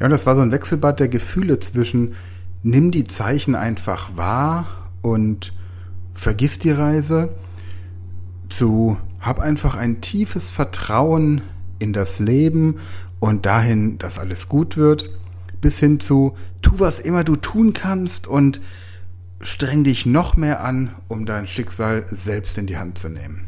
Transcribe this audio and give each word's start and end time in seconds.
Ja, 0.00 0.06
und 0.06 0.12
das 0.12 0.26
war 0.26 0.34
so 0.34 0.40
ein 0.40 0.50
Wechselbad 0.50 0.98
der 0.98 1.08
Gefühle 1.08 1.60
zwischen 1.60 2.14
nimm 2.62 2.90
die 2.90 3.04
Zeichen 3.04 3.54
einfach 3.54 4.16
wahr 4.16 4.90
und 5.02 5.52
vergiss 6.14 6.58
die 6.58 6.70
Reise 6.70 7.28
zu 8.48 8.96
hab 9.20 9.38
einfach 9.38 9.74
ein 9.74 10.00
tiefes 10.00 10.50
Vertrauen 10.50 11.42
in 11.78 11.92
das 11.92 12.18
Leben 12.18 12.78
und 13.18 13.44
dahin, 13.44 13.98
dass 13.98 14.18
alles 14.18 14.48
gut 14.48 14.78
wird, 14.78 15.10
bis 15.60 15.78
hin 15.78 16.00
zu 16.00 16.34
tu 16.62 16.72
was 16.78 16.98
immer 16.98 17.22
du 17.22 17.36
tun 17.36 17.74
kannst 17.74 18.26
und 18.26 18.62
streng 19.42 19.84
dich 19.84 20.06
noch 20.06 20.36
mehr 20.36 20.64
an, 20.64 20.94
um 21.08 21.26
dein 21.26 21.46
Schicksal 21.46 22.04
selbst 22.06 22.56
in 22.56 22.66
die 22.66 22.78
Hand 22.78 22.98
zu 22.98 23.10
nehmen. 23.10 23.44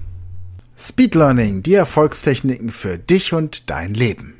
Speed 0.76 1.14
Learning, 1.14 1.62
die 1.62 1.74
Erfolgstechniken 1.74 2.70
für 2.70 2.98
dich 2.98 3.32
und 3.32 3.70
dein 3.70 3.94
Leben. 3.94 4.34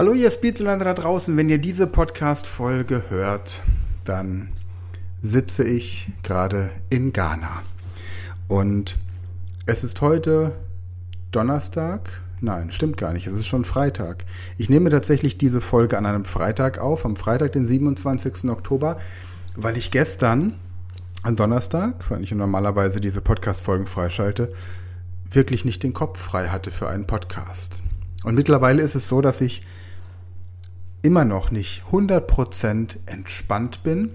Hallo 0.00 0.14
ihr 0.14 0.30
Speedlander 0.30 0.86
da 0.86 0.94
draußen, 0.94 1.36
wenn 1.36 1.50
ihr 1.50 1.58
diese 1.58 1.86
Podcast-Folge 1.86 3.10
hört, 3.10 3.60
dann 4.06 4.48
sitze 5.20 5.62
ich 5.62 6.10
gerade 6.22 6.70
in 6.88 7.12
Ghana. 7.12 7.62
Und 8.48 8.96
es 9.66 9.84
ist 9.84 10.00
heute 10.00 10.54
Donnerstag. 11.32 12.22
Nein, 12.40 12.72
stimmt 12.72 12.96
gar 12.96 13.12
nicht. 13.12 13.26
Es 13.26 13.34
ist 13.34 13.46
schon 13.46 13.66
Freitag. 13.66 14.24
Ich 14.56 14.70
nehme 14.70 14.88
tatsächlich 14.88 15.36
diese 15.36 15.60
Folge 15.60 15.98
an 15.98 16.06
einem 16.06 16.24
Freitag 16.24 16.78
auf, 16.78 17.04
am 17.04 17.14
Freitag, 17.14 17.52
den 17.52 17.66
27. 17.66 18.48
Oktober, 18.48 18.96
weil 19.54 19.76
ich 19.76 19.90
gestern, 19.90 20.54
am 21.24 21.36
Donnerstag, 21.36 22.10
wenn 22.10 22.22
ich 22.22 22.32
normalerweise 22.32 23.02
diese 23.02 23.20
Podcast-Folgen 23.20 23.84
freischalte, 23.84 24.50
wirklich 25.30 25.66
nicht 25.66 25.82
den 25.82 25.92
Kopf 25.92 26.18
frei 26.18 26.48
hatte 26.48 26.70
für 26.70 26.88
einen 26.88 27.06
Podcast. 27.06 27.82
Und 28.24 28.34
mittlerweile 28.34 28.80
ist 28.80 28.94
es 28.94 29.06
so, 29.06 29.20
dass 29.20 29.42
ich 29.42 29.62
immer 31.02 31.24
noch 31.24 31.50
nicht 31.50 31.82
100% 31.90 32.96
entspannt 33.06 33.82
bin, 33.82 34.10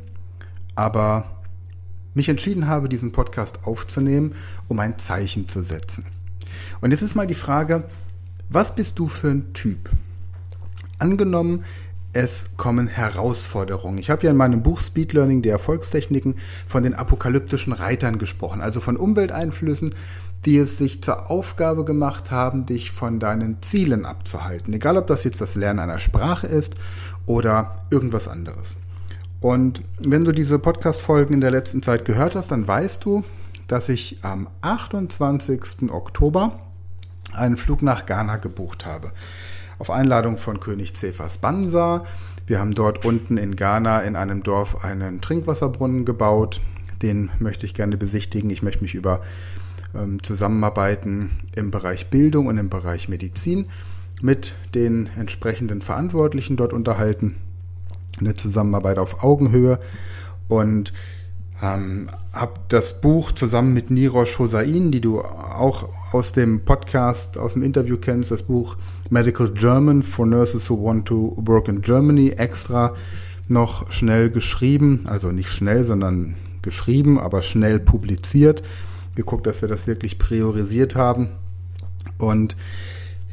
aber 0.76 1.26
mich 2.14 2.30
entschieden 2.30 2.68
habe, 2.68 2.90
diesen 2.90 3.12
Podcast 3.12 3.60
aufzunehmen, 3.64 4.36
um 4.68 4.80
ein 4.80 4.98
Zeichen 4.98 5.48
zu 5.48 5.62
setzen. 5.62 6.06
Und 6.82 6.92
jetzt 6.92 7.02
ist 7.02 7.16
mal 7.16 7.28
die 7.28 7.34
Frage, 7.34 7.84
was 8.50 8.76
bist 8.76 9.00
du 9.00 9.08
für 9.08 9.30
ein 9.30 9.54
Typ? 9.54 9.90
Angenommen, 11.00 11.66
es 12.14 12.46
kommen 12.56 12.88
Herausforderungen. 12.88 13.98
Ich 13.98 14.10
habe 14.10 14.24
ja 14.24 14.32
in 14.32 14.38
meinem 14.38 14.64
Buch 14.64 14.80
Speed 14.80 15.12
Learning 15.12 15.42
der 15.42 15.52
Erfolgstechniken 15.52 16.36
von 16.66 16.84
den 16.84 16.94
apokalyptischen 16.94 17.74
Reitern 17.74 18.20
gesprochen, 18.20 18.62
also 18.62 18.80
von 18.80 18.96
Umwelteinflüssen, 18.96 19.94
die 20.46 20.58
es 20.58 20.78
sich 20.78 21.02
zur 21.02 21.32
Aufgabe 21.32 21.84
gemacht 21.86 22.30
haben, 22.30 22.66
dich 22.66 22.92
von 22.92 23.20
deinen 23.20 23.62
Zielen 23.62 24.06
abzuhalten. 24.06 24.74
Egal, 24.74 24.98
ob 24.98 25.08
das 25.08 25.24
jetzt 25.24 25.42
das 25.42 25.56
Lernen 25.56 25.80
einer 25.80 26.00
Sprache 26.00 26.48
ist 26.48 26.76
oder 27.26 27.86
irgendwas 27.90 28.28
anderes. 28.28 28.78
Und 29.42 29.84
wenn 30.00 30.24
du 30.24 30.32
diese 30.32 30.60
Podcast-Folgen 30.60 31.34
in 31.34 31.42
der 31.42 31.52
letzten 31.52 31.84
Zeit 31.84 32.06
gehört 32.06 32.36
hast, 32.36 32.52
dann 32.52 32.68
weißt 32.68 33.04
du, 33.06 33.24
dass 33.68 33.90
ich 33.90 34.20
am 34.22 34.48
28. 34.62 35.92
Oktober 35.92 36.60
einen 37.34 37.58
Flug 37.58 37.82
nach 37.82 38.06
Ghana 38.06 38.38
gebucht 38.38 38.86
habe. 38.86 39.12
Auf 39.80 39.90
Einladung 39.90 40.38
von 40.38 40.60
König 40.60 40.96
Cephas 40.96 41.38
Bansa. 41.38 42.06
Wir 42.48 42.60
haben 42.60 42.76
dort 42.76 43.06
unten 43.06 43.38
in 43.38 43.56
Ghana 43.56 44.02
in 44.02 44.16
einem 44.16 44.44
Dorf 44.44 44.86
einen 44.86 45.22
Trinkwasserbrunnen 45.22 46.06
gebaut. 46.06 46.62
Den 47.02 47.32
möchte 47.40 47.66
ich 47.66 47.74
gerne 47.74 47.98
besichtigen. 47.98 48.50
Ich 48.52 48.62
möchte 48.62 48.84
mich 48.84 48.94
über 48.94 49.22
Zusammenarbeiten 50.24 51.30
im 51.56 51.72
Bereich 51.72 52.10
Bildung 52.10 52.48
und 52.48 52.58
im 52.58 52.70
Bereich 52.70 53.10
Medizin 53.10 53.68
mit 54.22 54.54
den 54.74 55.10
entsprechenden 55.18 55.82
Verantwortlichen 55.82 56.58
dort 56.58 56.74
unterhalten. 56.74 57.36
Eine 58.20 58.34
Zusammenarbeit 58.34 58.98
auf 58.98 59.24
Augenhöhe. 59.24 59.80
Und 60.48 60.94
ähm, 61.62 62.08
habe 62.34 62.54
das 62.68 63.02
Buch 63.02 63.32
zusammen 63.32 63.74
mit 63.74 63.90
Nirosh 63.90 64.40
Hossain, 64.40 64.92
die 64.92 65.02
du 65.02 65.22
auch 65.22 65.90
aus 66.12 66.32
dem 66.32 66.66
Podcast, 66.66 67.38
aus 67.38 67.54
dem 67.54 67.64
Interview 67.64 67.98
kennst, 67.98 68.32
das 68.32 68.44
Buch 68.44 68.78
Medical 69.10 69.52
German 69.52 70.04
for 70.04 70.26
Nurses 70.26 70.70
Who 70.70 70.84
Want 70.84 71.08
to 71.08 71.34
Work 71.38 71.68
in 71.68 71.82
Germany, 71.82 72.32
extra 72.32 72.94
noch 73.48 73.92
schnell 73.92 74.30
geschrieben, 74.30 75.04
also 75.06 75.32
nicht 75.32 75.50
schnell, 75.50 75.86
sondern 75.86 76.36
geschrieben, 76.62 77.20
aber 77.20 77.42
schnell 77.42 77.80
publiziert 77.80 78.64
geguckt, 79.16 79.48
dass 79.48 79.62
wir 79.62 79.70
das 79.70 79.88
wirklich 79.88 80.20
priorisiert 80.20 80.96
haben. 80.96 81.30
Und 82.18 82.56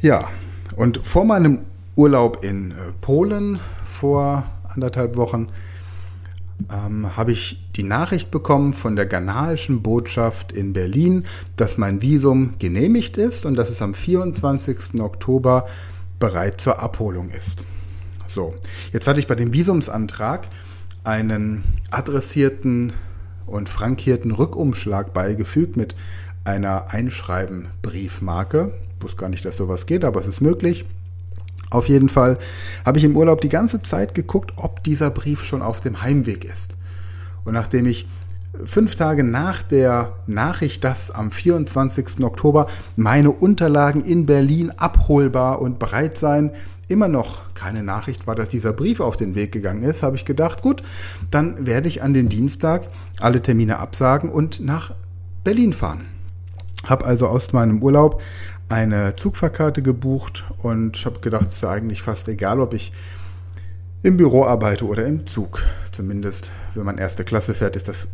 ja, 0.01 0.27
und 0.75 1.05
vor 1.05 1.25
meinem 1.25 1.59
Urlaub 1.95 2.43
in 2.43 2.71
äh, 2.71 2.75
Polen 3.01 3.59
vor 3.85 4.45
anderthalb 4.67 5.15
Wochen 5.15 5.49
ähm, 6.71 7.15
habe 7.15 7.31
ich 7.31 7.63
die 7.75 7.83
Nachricht 7.83 8.31
bekommen 8.31 8.73
von 8.73 8.95
der 8.95 9.05
ghanaischen 9.05 9.81
Botschaft 9.81 10.51
in 10.51 10.73
Berlin, 10.73 11.25
dass 11.57 11.77
mein 11.77 12.01
Visum 12.01 12.53
genehmigt 12.59 13.17
ist 13.17 13.45
und 13.45 13.55
dass 13.55 13.69
es 13.69 13.81
am 13.81 13.93
24. 13.93 14.99
Oktober 15.01 15.67
bereit 16.19 16.61
zur 16.61 16.79
Abholung 16.79 17.29
ist. 17.29 17.65
So, 18.27 18.53
jetzt 18.91 19.07
hatte 19.07 19.19
ich 19.19 19.27
bei 19.27 19.35
dem 19.35 19.53
Visumsantrag 19.53 20.47
einen 21.03 21.63
adressierten 21.91 22.93
und 23.45 23.69
frankierten 23.69 24.31
Rückumschlag 24.31 25.13
beigefügt 25.13 25.77
mit 25.77 25.95
einer 26.43 26.91
Einschreiben-Briefmarke. 26.91 28.73
Ich 28.97 29.03
wusste 29.03 29.17
gar 29.17 29.29
nicht, 29.29 29.45
dass 29.45 29.57
sowas 29.57 29.85
geht, 29.85 30.05
aber 30.05 30.19
es 30.19 30.27
ist 30.27 30.41
möglich. 30.41 30.85
Auf 31.69 31.89
jeden 31.89 32.09
Fall 32.09 32.37
habe 32.85 32.99
ich 32.99 33.03
im 33.03 33.17
Urlaub 33.17 33.41
die 33.41 33.49
ganze 33.49 33.81
Zeit 33.81 34.13
geguckt, 34.13 34.53
ob 34.57 34.83
dieser 34.83 35.09
Brief 35.09 35.43
schon 35.43 35.61
auf 35.61 35.81
dem 35.81 36.01
Heimweg 36.01 36.45
ist. 36.45 36.75
Und 37.45 37.53
nachdem 37.53 37.87
ich 37.87 38.07
fünf 38.63 38.95
Tage 38.95 39.23
nach 39.23 39.63
der 39.63 40.13
Nachricht, 40.27 40.83
dass 40.83 41.09
am 41.11 41.31
24. 41.31 42.23
Oktober 42.23 42.67
meine 42.95 43.31
Unterlagen 43.31 44.05
in 44.05 44.25
Berlin 44.25 44.71
abholbar 44.77 45.61
und 45.61 45.79
bereit 45.79 46.17
seien, 46.17 46.51
immer 46.87 47.07
noch 47.07 47.53
keine 47.53 47.83
Nachricht 47.83 48.27
war, 48.27 48.35
dass 48.35 48.49
dieser 48.49 48.73
Brief 48.73 48.99
auf 48.99 49.17
den 49.17 49.35
Weg 49.35 49.51
gegangen 49.51 49.83
ist, 49.83 50.03
habe 50.03 50.15
ich 50.15 50.25
gedacht, 50.25 50.61
gut, 50.61 50.83
dann 51.31 51.65
werde 51.65 51.87
ich 51.87 52.01
an 52.01 52.13
dem 52.13 52.29
Dienstag 52.29 52.87
alle 53.19 53.41
Termine 53.41 53.79
absagen 53.79 54.29
und 54.29 54.59
nach 54.59 54.93
Berlin 55.43 55.73
fahren. 55.73 56.05
Habe 56.85 57.05
also 57.05 57.27
aus 57.27 57.53
meinem 57.53 57.81
Urlaub 57.81 58.21
eine 58.69 59.15
Zugfahrkarte 59.15 59.81
gebucht 59.81 60.43
und 60.57 61.05
habe 61.05 61.19
gedacht, 61.19 61.47
es 61.49 61.55
ist 61.57 61.63
eigentlich 61.63 62.01
fast 62.01 62.27
egal, 62.27 62.59
ob 62.59 62.73
ich 62.73 62.91
im 64.01 64.17
Büro 64.17 64.43
arbeite 64.45 64.85
oder 64.85 65.05
im 65.05 65.25
Zug. 65.25 65.63
Zumindest, 65.91 66.51
wenn 66.73 66.85
man 66.85 66.97
erste 66.97 67.23
Klasse 67.23 67.53
fährt, 67.53 67.75
ist 67.75 67.87
das, 67.87 68.07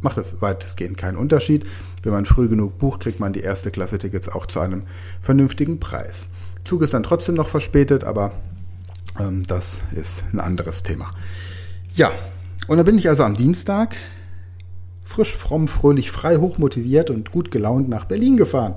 macht 0.00 0.16
das 0.16 0.40
weitestgehend 0.42 0.96
keinen 0.96 1.16
Unterschied. 1.16 1.66
Wenn 2.02 2.12
man 2.12 2.24
früh 2.24 2.48
genug 2.48 2.78
bucht, 2.78 3.00
kriegt 3.00 3.20
man 3.20 3.32
die 3.32 3.40
erste 3.40 3.70
Klasse 3.70 3.98
Tickets 3.98 4.28
auch 4.28 4.46
zu 4.46 4.58
einem 4.60 4.82
vernünftigen 5.20 5.78
Preis. 5.78 6.28
Zug 6.66 6.82
ist 6.82 6.92
dann 6.94 7.02
trotzdem 7.02 7.36
noch 7.36 7.48
verspätet, 7.48 8.04
aber 8.04 8.32
ähm, 9.18 9.44
das 9.46 9.78
ist 9.92 10.24
ein 10.32 10.40
anderes 10.40 10.82
Thema. 10.82 11.12
Ja, 11.94 12.10
und 12.68 12.76
dann 12.76 12.86
bin 12.86 12.98
ich 12.98 13.08
also 13.08 13.22
am 13.22 13.36
Dienstag 13.36 13.96
frisch, 15.04 15.34
fromm, 15.34 15.68
fröhlich, 15.68 16.10
frei, 16.10 16.36
hochmotiviert 16.36 17.10
und 17.10 17.30
gut 17.30 17.50
gelaunt 17.50 17.88
nach 17.88 18.04
Berlin 18.04 18.36
gefahren, 18.36 18.74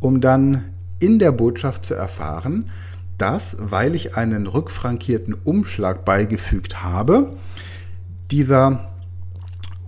um 0.00 0.20
dann 0.20 0.64
in 0.98 1.18
der 1.18 1.32
Botschaft 1.32 1.86
zu 1.86 1.94
erfahren, 1.94 2.70
dass, 3.16 3.56
weil 3.60 3.94
ich 3.94 4.16
einen 4.16 4.46
rückfrankierten 4.46 5.34
Umschlag 5.34 6.04
beigefügt 6.04 6.82
habe, 6.82 7.36
dieser 8.30 8.92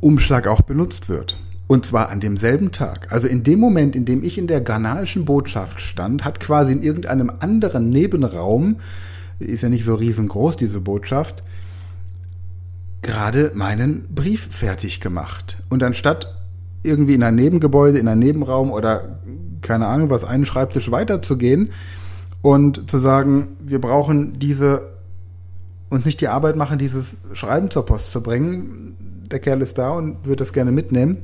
Umschlag 0.01 0.47
auch 0.47 0.61
benutzt 0.61 1.09
wird. 1.09 1.39
Und 1.69 1.85
zwar 1.85 2.11
an 2.11 2.21
demselben 2.21 2.71
Tag. 2.71 3.09
Also 3.11 3.27
in 3.27 3.43
dem 3.43 3.59
Moment, 3.59 3.97
in 3.97 4.05
dem 4.05 4.23
ich 4.23 4.39
in 4.39 4.47
der 4.47 4.61
ghanaischen 4.61 5.25
Botschaft 5.25 5.81
stand, 5.81 6.25
hat 6.25 6.39
quasi 6.39 6.73
in 6.73 6.83
irgendeinem 6.83 7.31
anderen 7.41 7.91
Nebenraum, 7.91 8.77
ist 9.41 9.63
ja 9.63 9.69
nicht 9.69 9.85
so 9.85 9.97
riesengroß, 9.97 10.57
diese 10.57 10.81
Botschaft, 10.81 11.43
gerade 13.03 13.51
meinen 13.55 14.07
Brief 14.15 14.49
fertig 14.51 15.01
gemacht. 15.01 15.59
Und 15.69 15.83
anstatt 15.83 16.35
irgendwie 16.85 17.15
in 17.15 17.23
ein 17.25 17.35
Nebengebäude, 17.35 17.99
in 17.99 18.07
einen 18.07 18.21
Nebenraum 18.21 18.71
oder 18.71 19.19
keine 19.61 19.87
Ahnung 19.87 20.09
was, 20.09 20.23
einen 20.23 20.47
Schreibtisch 20.47 20.93
weiterzugehen 20.93 21.71
und 22.43 22.89
zu 22.89 22.99
sagen, 22.99 23.49
wir 23.61 23.81
brauchen 23.81 24.39
diese, 24.39 24.93
uns 25.91 26.05
nicht 26.05 26.21
die 26.21 26.29
Arbeit 26.29 26.55
machen, 26.55 26.79
dieses 26.79 27.17
Schreiben 27.33 27.71
zur 27.71 27.85
Post 27.85 28.13
zu 28.13 28.23
bringen. 28.23 28.97
Der 29.33 29.41
Kerl 29.41 29.63
ist 29.63 29.79
da 29.79 29.91
und 29.91 30.25
würde 30.25 30.37
das 30.37 30.53
gerne 30.53 30.71
mitnehmen 30.71 31.19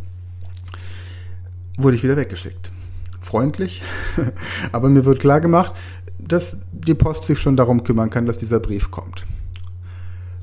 wurde 1.77 1.97
ich 1.97 2.03
wieder 2.03 2.17
weggeschickt. 2.17 2.71
Freundlich, 3.21 3.83
aber 4.73 4.89
mir 4.89 5.05
wird 5.05 5.21
klar 5.21 5.41
gemacht, 5.41 5.75
dass 6.19 6.57
die 6.73 6.95
Post 6.95 7.25
sich 7.25 7.39
schon 7.39 7.57
darum 7.57 7.85
kümmern 7.85 8.11
kann, 8.11 8.27
dass 8.27 8.37
dieser 8.37 8.61
Brief 8.61 8.91
kommt. 8.91 9.25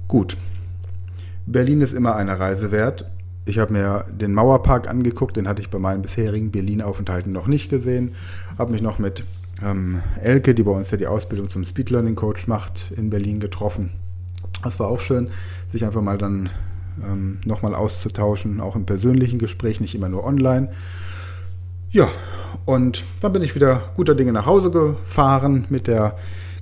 Gut. 0.08 0.38
Berlin 1.46 1.81
ist 1.81 1.94
immer 1.94 2.16
eine 2.16 2.40
Reise 2.40 2.72
wert. 2.72 3.10
Ich 3.46 3.58
habe 3.58 3.74
mir 3.74 4.06
den 4.12 4.34
Mauerpark 4.34 4.88
angeguckt, 4.88 5.36
den 5.36 5.48
hatte 5.48 5.62
ich 5.62 5.70
bei 5.70 5.80
meinen 5.80 6.02
bisherigen 6.02 6.52
Berlin-Aufenthalten 6.52 7.31
noch 7.31 7.48
nicht 7.48 7.70
gesehen. 7.70 8.14
Habe 8.58 8.72
mich 8.72 8.81
noch 8.81 9.00
mit 9.00 9.24
ähm, 9.64 10.02
Elke, 10.22 10.54
die 10.54 10.64
bei 10.64 10.72
uns 10.72 10.92
ja 10.92 10.98
die 10.98 11.08
Ausbildung 11.08 11.50
zum 11.50 11.66
Speed 11.66 11.90
Learning 11.90 12.16
Coach 12.16 12.48
macht, 12.48 12.92
in 12.96 13.10
Berlin 13.10 13.40
getroffen. 13.40 13.92
Das 14.64 14.80
war 14.80 14.88
auch 14.88 15.00
schön, 15.00 15.30
sich 15.72 15.86
einfach 15.86 16.02
mal 16.02 16.18
dann 16.18 16.50
ähm, 17.04 17.40
nochmal 17.46 17.76
auszutauschen, 17.76 18.62
auch 18.62 18.76
im 18.76 18.86
persönlichen 18.86 19.40
Gespräch, 19.40 19.80
nicht 19.80 19.96
immer 19.96 20.10
nur 20.10 20.26
online. 20.26 20.70
Ja, 21.92 22.08
und 22.66 23.04
dann 23.22 23.34
bin 23.34 23.42
ich 23.42 23.56
wieder 23.56 23.90
guter 23.96 24.14
Dinge 24.14 24.32
nach 24.32 24.46
Hause 24.46 24.70
gefahren 24.70 25.66
mit 25.70 25.88
der 25.88 26.18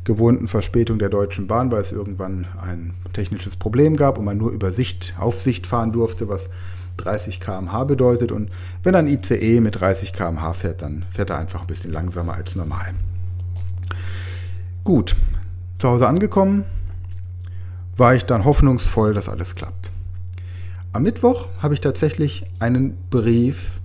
gewohnten 0.05 0.47
Verspätung 0.47 0.99
der 0.99 1.09
Deutschen 1.09 1.47
Bahn, 1.47 1.69
weil 1.69 1.81
es 1.81 1.91
irgendwann 1.91 2.47
ein 2.61 2.93
technisches 3.11 3.57
Problem 3.57 3.97
gab 3.97 4.17
und 4.17 4.23
man 4.23 4.37
nur 4.37 4.51
über 4.51 4.71
Sicht, 4.71 5.15
Aufsicht 5.19 5.67
fahren 5.67 5.91
durfte, 5.91 6.29
was 6.29 6.49
30 6.95 7.41
km/h 7.41 7.83
bedeutet. 7.83 8.31
Und 8.31 8.49
wenn 8.83 8.95
ein 8.95 9.07
ICE 9.07 9.59
mit 9.59 9.81
30 9.81 10.13
km/h 10.13 10.53
fährt, 10.53 10.81
dann 10.81 11.03
fährt 11.11 11.29
er 11.29 11.39
einfach 11.39 11.59
ein 11.59 11.67
bisschen 11.67 11.91
langsamer 11.91 12.35
als 12.35 12.55
normal. 12.55 12.93
Gut, 14.85 15.13
zu 15.77 15.89
Hause 15.89 16.07
angekommen, 16.07 16.63
war 17.97 18.15
ich 18.15 18.23
dann 18.23 18.45
hoffnungsvoll, 18.45 19.13
dass 19.13 19.27
alles 19.27 19.55
klappt. 19.55 19.91
Am 20.93 21.03
Mittwoch 21.03 21.47
habe 21.59 21.73
ich 21.73 21.81
tatsächlich 21.81 22.45
einen 22.59 22.95
Brief, 23.09 23.81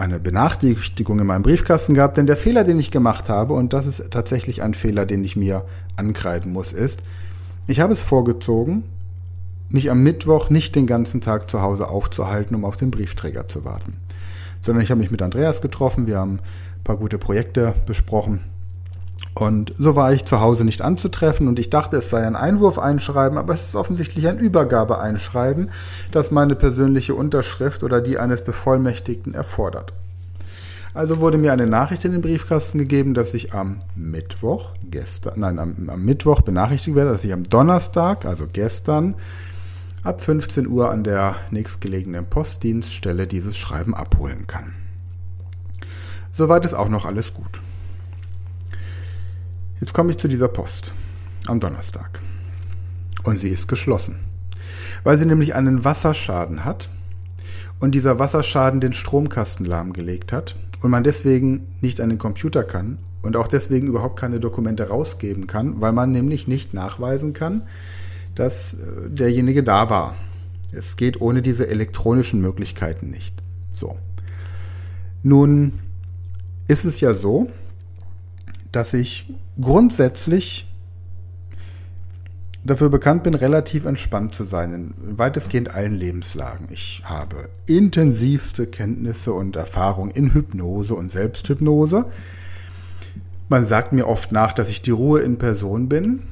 eine 0.00 0.18
Benachrichtigung 0.18 1.18
in 1.20 1.26
meinem 1.26 1.42
Briefkasten 1.42 1.94
gehabt, 1.94 2.16
denn 2.16 2.26
der 2.26 2.36
Fehler, 2.36 2.64
den 2.64 2.80
ich 2.80 2.90
gemacht 2.90 3.28
habe, 3.28 3.54
und 3.54 3.72
das 3.72 3.86
ist 3.86 4.10
tatsächlich 4.10 4.62
ein 4.62 4.74
Fehler, 4.74 5.06
den 5.06 5.24
ich 5.24 5.36
mir 5.36 5.64
ankreiden 5.96 6.52
muss, 6.52 6.72
ist, 6.72 7.02
ich 7.66 7.80
habe 7.80 7.92
es 7.92 8.02
vorgezogen, 8.02 8.84
mich 9.68 9.90
am 9.90 10.02
Mittwoch 10.02 10.50
nicht 10.50 10.74
den 10.74 10.86
ganzen 10.86 11.20
Tag 11.20 11.48
zu 11.48 11.62
Hause 11.62 11.88
aufzuhalten, 11.88 12.56
um 12.56 12.64
auf 12.64 12.76
den 12.76 12.90
Briefträger 12.90 13.46
zu 13.46 13.64
warten. 13.64 13.94
Sondern 14.62 14.82
ich 14.82 14.90
habe 14.90 15.00
mich 15.00 15.10
mit 15.10 15.22
Andreas 15.22 15.60
getroffen, 15.62 16.06
wir 16.06 16.18
haben 16.18 16.40
ein 16.78 16.84
paar 16.84 16.96
gute 16.96 17.18
Projekte 17.18 17.74
besprochen. 17.86 18.40
Und 19.34 19.72
so 19.78 19.96
war 19.96 20.12
ich 20.12 20.24
zu 20.24 20.40
Hause 20.40 20.64
nicht 20.64 20.82
anzutreffen 20.82 21.46
und 21.46 21.58
ich 21.58 21.70
dachte, 21.70 21.96
es 21.98 22.10
sei 22.10 22.26
ein 22.26 22.36
Einwurfeinschreiben, 22.36 23.38
aber 23.38 23.54
es 23.54 23.64
ist 23.64 23.74
offensichtlich 23.74 24.26
ein 24.26 24.38
Übergabeeinschreiben, 24.38 25.70
das 26.10 26.30
meine 26.30 26.56
persönliche 26.56 27.14
Unterschrift 27.14 27.82
oder 27.82 28.00
die 28.00 28.18
eines 28.18 28.42
Bevollmächtigten 28.42 29.34
erfordert. 29.34 29.92
Also 30.92 31.20
wurde 31.20 31.38
mir 31.38 31.52
eine 31.52 31.66
Nachricht 31.66 32.04
in 32.04 32.12
den 32.12 32.20
Briefkasten 32.20 32.78
gegeben, 32.78 33.14
dass 33.14 33.32
ich 33.32 33.54
am 33.54 33.78
Mittwoch, 33.94 34.70
gestern, 34.82 35.34
nein, 35.38 35.60
am, 35.60 35.88
am 35.88 36.04
Mittwoch 36.04 36.40
benachrichtigt 36.40 36.96
werde, 36.96 37.12
dass 37.12 37.22
ich 37.22 37.32
am 37.32 37.44
Donnerstag, 37.44 38.24
also 38.24 38.46
gestern, 38.52 39.14
ab 40.02 40.20
15 40.20 40.66
Uhr 40.66 40.90
an 40.90 41.04
der 41.04 41.36
nächstgelegenen 41.52 42.26
Postdienststelle 42.26 43.28
dieses 43.28 43.56
Schreiben 43.56 43.94
abholen 43.94 44.48
kann. 44.48 44.72
Soweit 46.32 46.64
ist 46.64 46.74
auch 46.74 46.88
noch 46.88 47.04
alles 47.04 47.34
gut. 47.34 47.60
Jetzt 49.80 49.94
komme 49.94 50.10
ich 50.10 50.18
zu 50.18 50.28
dieser 50.28 50.48
Post 50.48 50.92
am 51.46 51.58
Donnerstag. 51.58 52.20
Und 53.22 53.38
sie 53.38 53.48
ist 53.48 53.66
geschlossen, 53.66 54.16
weil 55.04 55.16
sie 55.16 55.24
nämlich 55.24 55.54
einen 55.54 55.84
Wasserschaden 55.84 56.66
hat 56.66 56.90
und 57.80 57.94
dieser 57.94 58.18
Wasserschaden 58.18 58.80
den 58.80 58.92
Stromkasten 58.92 59.64
lahmgelegt 59.64 60.32
hat 60.32 60.54
und 60.82 60.90
man 60.90 61.02
deswegen 61.02 61.66
nicht 61.80 62.00
an 62.00 62.10
den 62.10 62.18
Computer 62.18 62.62
kann 62.62 62.98
und 63.22 63.36
auch 63.36 63.48
deswegen 63.48 63.86
überhaupt 63.86 64.18
keine 64.18 64.38
Dokumente 64.38 64.88
rausgeben 64.88 65.46
kann, 65.46 65.80
weil 65.80 65.92
man 65.92 66.12
nämlich 66.12 66.46
nicht 66.46 66.74
nachweisen 66.74 67.32
kann, 67.32 67.62
dass 68.34 68.74
äh, 68.74 69.08
derjenige 69.08 69.62
da 69.62 69.88
war. 69.88 70.14
Es 70.72 70.96
geht 70.96 71.20
ohne 71.20 71.40
diese 71.40 71.68
elektronischen 71.68 72.40
Möglichkeiten 72.40 73.10
nicht. 73.10 73.34
So. 73.78 73.96
Nun 75.22 75.78
ist 76.68 76.84
es 76.84 77.00
ja 77.00 77.14
so, 77.14 77.50
dass 78.72 78.92
ich 78.94 79.32
grundsätzlich 79.60 80.66
dafür 82.64 82.90
bekannt 82.90 83.22
bin, 83.22 83.34
relativ 83.34 83.84
entspannt 83.84 84.34
zu 84.34 84.44
sein 84.44 84.72
in 84.74 85.18
weitestgehend 85.18 85.74
allen 85.74 85.94
Lebenslagen. 85.94 86.66
Ich 86.70 87.02
habe 87.04 87.48
intensivste 87.66 88.66
Kenntnisse 88.66 89.32
und 89.32 89.56
Erfahrung 89.56 90.10
in 90.10 90.34
Hypnose 90.34 90.94
und 90.94 91.10
Selbsthypnose. 91.10 92.06
Man 93.48 93.64
sagt 93.64 93.92
mir 93.92 94.06
oft 94.06 94.30
nach, 94.30 94.52
dass 94.52 94.68
ich 94.68 94.82
die 94.82 94.90
Ruhe 94.90 95.20
in 95.20 95.38
Person 95.38 95.88
bin. 95.88 96.22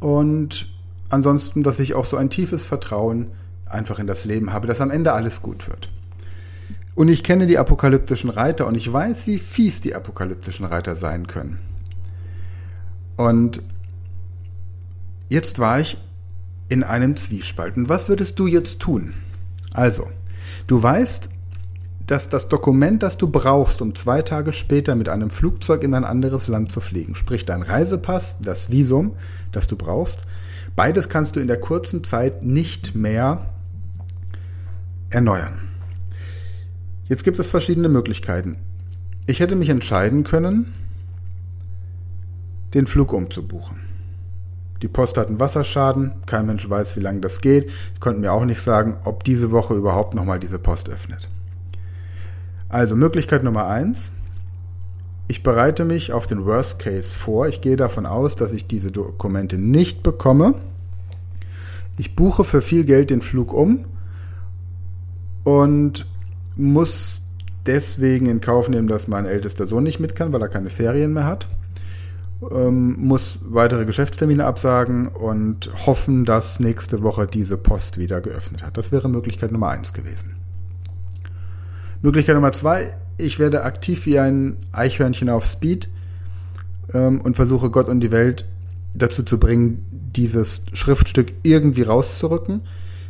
Und 0.00 0.68
ansonsten, 1.10 1.62
dass 1.62 1.78
ich 1.78 1.94
auch 1.94 2.06
so 2.06 2.16
ein 2.16 2.30
tiefes 2.30 2.64
Vertrauen 2.64 3.28
einfach 3.66 3.98
in 3.98 4.06
das 4.06 4.24
Leben 4.24 4.52
habe, 4.52 4.66
dass 4.66 4.80
am 4.80 4.90
Ende 4.90 5.12
alles 5.12 5.42
gut 5.42 5.68
wird. 5.68 5.88
Und 6.94 7.08
ich 7.08 7.22
kenne 7.22 7.46
die 7.46 7.58
apokalyptischen 7.58 8.30
Reiter 8.30 8.66
und 8.66 8.76
ich 8.76 8.92
weiß, 8.92 9.26
wie 9.26 9.38
fies 9.38 9.80
die 9.80 9.94
apokalyptischen 9.94 10.64
Reiter 10.64 10.94
sein 10.94 11.26
können. 11.26 11.58
Und 13.16 13.62
jetzt 15.28 15.58
war 15.58 15.80
ich 15.80 15.98
in 16.68 16.84
einem 16.84 17.16
Zwiespalt. 17.16 17.76
Und 17.76 17.88
was 17.88 18.08
würdest 18.08 18.38
du 18.38 18.46
jetzt 18.46 18.80
tun? 18.80 19.14
Also, 19.72 20.08
du 20.66 20.82
weißt, 20.82 21.30
dass 22.06 22.28
das 22.28 22.48
Dokument, 22.48 23.02
das 23.02 23.16
du 23.16 23.28
brauchst, 23.28 23.80
um 23.80 23.94
zwei 23.94 24.22
Tage 24.22 24.52
später 24.52 24.94
mit 24.94 25.08
einem 25.08 25.30
Flugzeug 25.30 25.82
in 25.82 25.94
ein 25.94 26.04
anderes 26.04 26.48
Land 26.48 26.70
zu 26.70 26.80
fliegen, 26.80 27.14
sprich 27.14 27.44
dein 27.44 27.62
Reisepass, 27.62 28.36
das 28.40 28.70
Visum, 28.70 29.16
das 29.52 29.66
du 29.66 29.76
brauchst, 29.76 30.18
beides 30.76 31.08
kannst 31.08 31.36
du 31.36 31.40
in 31.40 31.48
der 31.48 31.60
kurzen 31.60 32.04
Zeit 32.04 32.42
nicht 32.42 32.94
mehr 32.94 33.46
erneuern. 35.10 35.73
Jetzt 37.06 37.24
gibt 37.24 37.38
es 37.38 37.50
verschiedene 37.50 37.88
Möglichkeiten. 37.88 38.56
Ich 39.26 39.40
hätte 39.40 39.56
mich 39.56 39.68
entscheiden 39.68 40.24
können, 40.24 40.72
den 42.72 42.86
Flug 42.86 43.12
umzubuchen. 43.12 43.78
Die 44.82 44.88
Post 44.88 45.16
hat 45.16 45.28
einen 45.28 45.40
Wasserschaden, 45.40 46.12
kein 46.26 46.46
Mensch 46.46 46.68
weiß, 46.68 46.96
wie 46.96 47.00
lange 47.00 47.20
das 47.20 47.40
geht. 47.40 47.70
Die 47.96 48.00
konnten 48.00 48.20
mir 48.20 48.32
auch 48.32 48.44
nicht 48.44 48.60
sagen, 48.60 48.96
ob 49.04 49.24
diese 49.24 49.50
Woche 49.50 49.74
überhaupt 49.74 50.14
nochmal 50.14 50.40
diese 50.40 50.58
Post 50.58 50.88
öffnet. 50.88 51.28
Also 52.68 52.96
Möglichkeit 52.96 53.44
Nummer 53.44 53.66
eins. 53.66 54.12
Ich 55.28 55.42
bereite 55.42 55.84
mich 55.84 56.12
auf 56.12 56.26
den 56.26 56.44
Worst 56.44 56.78
Case 56.78 57.16
vor. 57.16 57.48
Ich 57.48 57.60
gehe 57.60 57.76
davon 57.76 58.04
aus, 58.04 58.36
dass 58.36 58.52
ich 58.52 58.66
diese 58.66 58.90
Dokumente 58.90 59.56
nicht 59.56 60.02
bekomme. 60.02 60.54
Ich 61.96 62.16
buche 62.16 62.44
für 62.44 62.60
viel 62.60 62.84
Geld 62.84 63.10
den 63.10 63.22
Flug 63.22 63.52
um 63.52 63.84
und 65.44 66.06
muss 66.56 67.22
deswegen 67.66 68.26
in 68.26 68.40
Kauf 68.40 68.68
nehmen, 68.68 68.88
dass 68.88 69.08
mein 69.08 69.26
ältester 69.26 69.66
Sohn 69.66 69.84
nicht 69.84 70.00
mit 70.00 70.14
kann, 70.14 70.32
weil 70.32 70.42
er 70.42 70.48
keine 70.48 70.70
Ferien 70.70 71.12
mehr 71.12 71.24
hat. 71.24 71.48
Ähm, 72.50 72.96
muss 72.98 73.38
weitere 73.42 73.84
Geschäftstermine 73.84 74.44
absagen 74.44 75.08
und 75.08 75.70
hoffen, 75.86 76.24
dass 76.24 76.60
nächste 76.60 77.02
Woche 77.02 77.26
diese 77.26 77.56
Post 77.56 77.96
wieder 77.96 78.20
geöffnet 78.20 78.62
hat. 78.62 78.76
Das 78.76 78.92
wäre 78.92 79.08
Möglichkeit 79.08 79.52
Nummer 79.52 79.70
eins 79.70 79.92
gewesen. 79.92 80.36
Möglichkeit 82.02 82.34
Nummer 82.34 82.52
zwei, 82.52 82.94
ich 83.16 83.38
werde 83.38 83.62
aktiv 83.62 84.04
wie 84.04 84.18
ein 84.18 84.56
Eichhörnchen 84.72 85.30
auf 85.30 85.46
Speed 85.46 85.88
ähm, 86.92 87.20
und 87.20 87.36
versuche 87.36 87.70
Gott 87.70 87.88
und 87.88 88.00
die 88.00 88.12
Welt 88.12 88.44
dazu 88.94 89.22
zu 89.22 89.38
bringen, 89.38 89.86
dieses 89.90 90.62
Schriftstück 90.72 91.32
irgendwie 91.42 91.82
rauszurücken. 91.82 92.62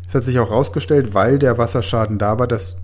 Es 0.06 0.14
hat 0.14 0.24
sich 0.24 0.38
auch 0.38 0.50
herausgestellt, 0.50 1.14
weil 1.14 1.38
der 1.38 1.58
Wasserschaden 1.58 2.18
da 2.18 2.38
war, 2.38 2.46
dass 2.46 2.76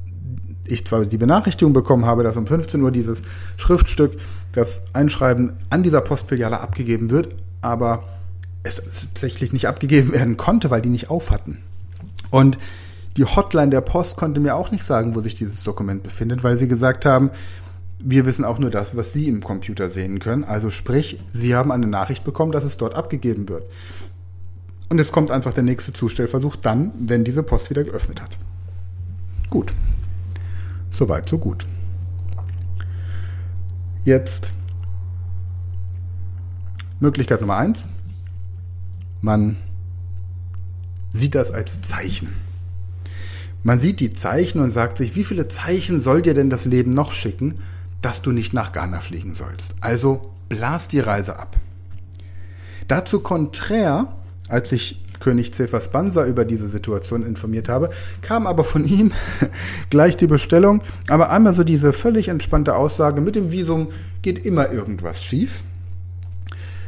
ich 0.64 0.86
zwar 0.86 1.04
die 1.04 1.16
Benachrichtigung 1.16 1.72
bekommen 1.72 2.04
habe, 2.04 2.22
dass 2.22 2.36
um 2.36 2.46
15 2.46 2.80
Uhr 2.82 2.90
dieses 2.90 3.22
Schriftstück, 3.56 4.18
das 4.52 4.82
Einschreiben 4.92 5.52
an 5.70 5.82
dieser 5.82 6.00
Postfiliale 6.00 6.60
abgegeben 6.60 7.10
wird, 7.10 7.34
aber 7.62 8.04
es 8.62 8.82
tatsächlich 9.14 9.52
nicht 9.52 9.66
abgegeben 9.66 10.12
werden 10.12 10.36
konnte, 10.36 10.70
weil 10.70 10.82
die 10.82 10.88
nicht 10.88 11.10
auf 11.10 11.30
hatten. 11.30 11.58
Und 12.30 12.58
die 13.16 13.24
Hotline 13.24 13.70
der 13.70 13.80
Post 13.80 14.16
konnte 14.16 14.40
mir 14.40 14.54
auch 14.54 14.70
nicht 14.70 14.84
sagen, 14.84 15.14
wo 15.14 15.20
sich 15.20 15.34
dieses 15.34 15.64
Dokument 15.64 16.02
befindet, 16.02 16.44
weil 16.44 16.56
sie 16.56 16.68
gesagt 16.68 17.06
haben, 17.06 17.30
wir 18.02 18.24
wissen 18.24 18.44
auch 18.44 18.58
nur 18.58 18.70
das, 18.70 18.96
was 18.96 19.12
Sie 19.12 19.28
im 19.28 19.42
Computer 19.42 19.90
sehen 19.90 20.20
können. 20.20 20.44
Also 20.44 20.70
sprich, 20.70 21.18
Sie 21.32 21.54
haben 21.54 21.70
eine 21.70 21.86
Nachricht 21.86 22.24
bekommen, 22.24 22.50
dass 22.50 22.64
es 22.64 22.78
dort 22.78 22.94
abgegeben 22.94 23.48
wird. 23.48 23.64
Und 24.88 24.98
es 24.98 25.12
kommt 25.12 25.30
einfach 25.30 25.52
der 25.52 25.62
nächste 25.62 25.92
Zustellversuch 25.92 26.56
dann, 26.56 26.92
wenn 26.98 27.24
diese 27.24 27.42
Post 27.42 27.70
wieder 27.70 27.84
geöffnet 27.84 28.22
hat. 28.22 28.38
Gut. 29.50 29.72
Soweit, 31.00 31.30
so 31.30 31.38
gut. 31.38 31.64
Jetzt 34.04 34.52
Möglichkeit 37.00 37.40
Nummer 37.40 37.56
eins. 37.56 37.88
Man 39.22 39.56
sieht 41.10 41.34
das 41.34 41.52
als 41.52 41.80
Zeichen. 41.80 42.34
Man 43.62 43.80
sieht 43.80 44.00
die 44.00 44.10
Zeichen 44.10 44.60
und 44.60 44.72
sagt 44.72 44.98
sich, 44.98 45.16
wie 45.16 45.24
viele 45.24 45.48
Zeichen 45.48 46.00
soll 46.00 46.20
dir 46.20 46.34
denn 46.34 46.50
das 46.50 46.66
Leben 46.66 46.90
noch 46.90 47.12
schicken, 47.12 47.62
dass 48.02 48.20
du 48.20 48.30
nicht 48.30 48.52
nach 48.52 48.72
Ghana 48.72 49.00
fliegen 49.00 49.34
sollst? 49.34 49.74
Also 49.80 50.34
blas 50.50 50.88
die 50.88 51.00
Reise 51.00 51.38
ab. 51.38 51.56
Dazu 52.88 53.20
konträr, 53.20 54.14
als 54.48 54.70
ich 54.70 55.02
König 55.20 55.54
Cephas 55.54 55.90
Bansa 55.92 56.26
über 56.26 56.44
diese 56.44 56.68
Situation 56.68 57.24
informiert 57.24 57.68
habe, 57.68 57.90
kam 58.22 58.46
aber 58.46 58.64
von 58.64 58.84
ihm 58.84 59.12
gleich 59.90 60.16
die 60.16 60.26
Bestellung. 60.26 60.82
Aber 61.08 61.30
einmal 61.30 61.54
so 61.54 61.62
diese 61.62 61.92
völlig 61.92 62.28
entspannte 62.28 62.74
Aussage, 62.74 63.20
mit 63.20 63.36
dem 63.36 63.52
Visum 63.52 63.88
geht 64.22 64.44
immer 64.44 64.72
irgendwas 64.72 65.22
schief. 65.22 65.62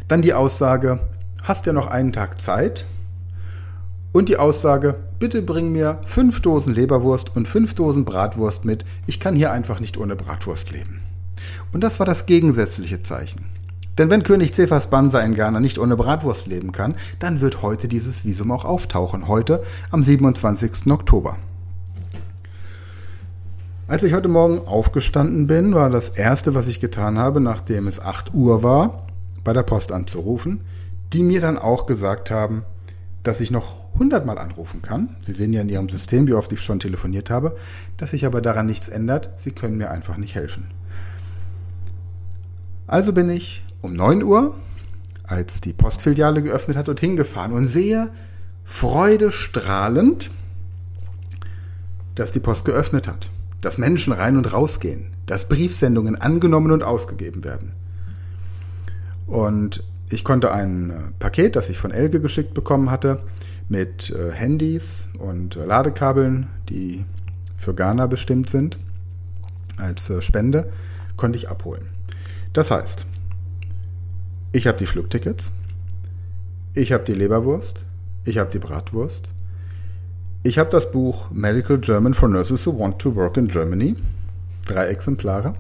Dann 0.09 0.23
die 0.23 0.35
Aussage, 0.35 0.99
hast 1.43 1.67
ja 1.67 1.73
noch 1.73 1.87
einen 1.87 2.13
Tag 2.13 2.41
Zeit. 2.41 2.87
Und 4.13 4.29
die 4.29 4.37
Aussage, 4.37 4.97
bitte 5.19 5.41
bring 5.41 5.73
mir 5.73 6.01
fünf 6.05 6.41
Dosen 6.43 6.75
Leberwurst 6.75 7.35
und 7.35 7.49
fünf 7.49 7.75
Dosen 7.75 8.05
Bratwurst 8.05 8.65
mit. 8.65 8.85
Ich 9.07 9.21
kann 9.21 9.35
hier 9.35 9.53
einfach 9.53 9.81
nicht 9.81 9.97
ohne 9.97 10.17
Bratwurst 10.17 10.71
leben. 10.71 11.01
Und 11.73 11.83
das 11.83 11.99
war 11.99 12.07
das 12.07 12.27
gegensätzliche 12.27 13.03
Zeichen. 13.03 13.47
Denn 13.99 14.09
wenn 14.09 14.23
König 14.23 14.55
Cephas 14.55 14.89
Bansa 14.89 15.21
in 15.21 15.35
Ghana 15.35 15.61
nicht 15.61 15.79
ohne 15.79 15.97
Bratwurst 15.97 16.47
leben 16.47 16.73
kann, 16.73 16.95
dann 17.19 17.41
wird 17.43 17.61
heute 17.61 17.89
dieses 17.89 18.25
Visum 18.25 18.51
auch 18.51 18.65
auftauchen. 18.65 19.29
Heute 19.29 19.63
am 19.91 20.03
27. 20.03 20.91
Oktober. 20.91 21.37
Als 23.89 24.03
ich 24.03 24.15
heute 24.15 24.29
Morgen 24.29 24.67
aufgestanden 24.67 25.47
bin, 25.47 25.75
war 25.75 25.91
das 25.91 26.09
erste, 26.09 26.55
was 26.55 26.67
ich 26.69 26.81
getan 26.81 27.19
habe, 27.19 27.41
nachdem 27.41 27.87
es 27.87 28.01
8 28.01 28.33
Uhr 28.33 28.63
war, 28.63 29.07
bei 29.45 29.53
der 29.53 29.65
Post 29.65 29.93
anzurufen, 29.93 30.63
die 31.13 31.23
mir 31.23 31.43
dann 31.43 31.59
auch 31.59 31.85
gesagt 31.85 32.31
haben, 32.31 32.63
dass 33.23 33.41
ich 33.41 33.51
noch 33.51 33.75
100 33.95 34.25
Mal 34.25 34.39
anrufen 34.39 34.81
kann. 34.81 35.17
Sie 35.27 35.35
sehen 35.35 35.53
ja 35.53 35.61
in 35.61 35.69
Ihrem 35.69 35.91
System, 35.91 36.27
wie 36.27 36.33
oft 36.33 36.51
ich 36.53 36.63
schon 36.63 36.81
telefoniert 36.81 37.29
habe, 37.29 37.57
dass 37.99 38.13
sich 38.13 38.25
aber 38.25 38.41
daran 38.41 38.65
nichts 38.65 38.89
ändert. 38.89 39.29
Sie 39.37 39.51
können 39.51 39.77
mir 39.77 39.91
einfach 39.91 40.17
nicht 40.17 40.35
helfen. 40.35 40.71
Also 42.87 43.13
bin 43.13 43.29
ich 43.29 43.63
um 43.83 43.95
9 43.95 44.23
Uhr, 44.23 44.55
als 45.25 45.61
die 45.61 45.73
Postfiliale 45.73 46.43
geöffnet 46.43 46.77
hat, 46.77 46.89
dorthin 46.89 47.17
gefahren 47.17 47.53
und 47.53 47.67
sehe 47.67 48.11
freudestrahlend, 48.65 50.31
dass 52.15 52.31
die 52.31 52.41
Post 52.41 52.65
geöffnet 52.65 53.09
hat, 53.09 53.31
dass 53.61 53.79
Menschen 53.79 54.13
rein 54.13 54.37
und 54.37 54.53
rausgehen, 54.53 55.09
dass 55.27 55.49
Briefsendungen 55.49 56.17
angenommen 56.17 56.71
und 56.71 56.83
ausgegeben 56.83 57.45
werden. 57.45 57.73
Und 59.27 59.83
ich 60.11 60.25
konnte 60.25 60.53
ein 60.53 60.91
äh, 60.91 60.95
Paket, 61.19 61.57
das 61.57 61.71
ich 61.71 61.79
von 61.79 61.91
Elke 61.91 62.21
geschickt 62.21 62.55
bekommen 62.55 62.91
hatte, 62.91 63.23
mit 63.69 64.11
äh, 64.11 64.31
Handys 64.31 65.09
und 65.19 65.57
äh, 65.57 65.65
Ladekabeln, 65.65 66.49
die 66.69 67.05
für 67.57 67.75
Ghana 67.75 68.07
bestimmt 68.07 68.51
sind, 68.51 68.79
als 69.79 70.13
Spende, 70.21 70.71
konnte 71.17 71.39
ich 71.39 71.49
abholen. 71.49 71.87
Das 72.53 72.71
heißt, 72.71 73.07
ich 74.53 74.67
habe 74.67 74.79
die 74.79 74.87
Flugtickets. 74.87 75.51
Ich 76.75 76.93
habe 76.93 77.05
die 77.05 77.15
Leberwurst. 77.15 77.87
Ich 78.25 78.39
habe 78.39 78.51
die 78.51 78.59
Bratwurst. 78.59 79.29
Ich 80.43 80.59
habe 80.59 80.71
das 80.71 80.91
Buch 80.91 81.31
Medical 81.31 81.79
German 81.79 82.15
for 82.15 82.29
Nurses 82.29 82.67
Who 82.67 82.79
Want 82.79 82.99
to 82.99 83.15
Work 83.15 83.37
in 83.37 83.49
Germany. 83.49 83.97
Drei 84.67 84.87
Exemplare. 84.87 85.55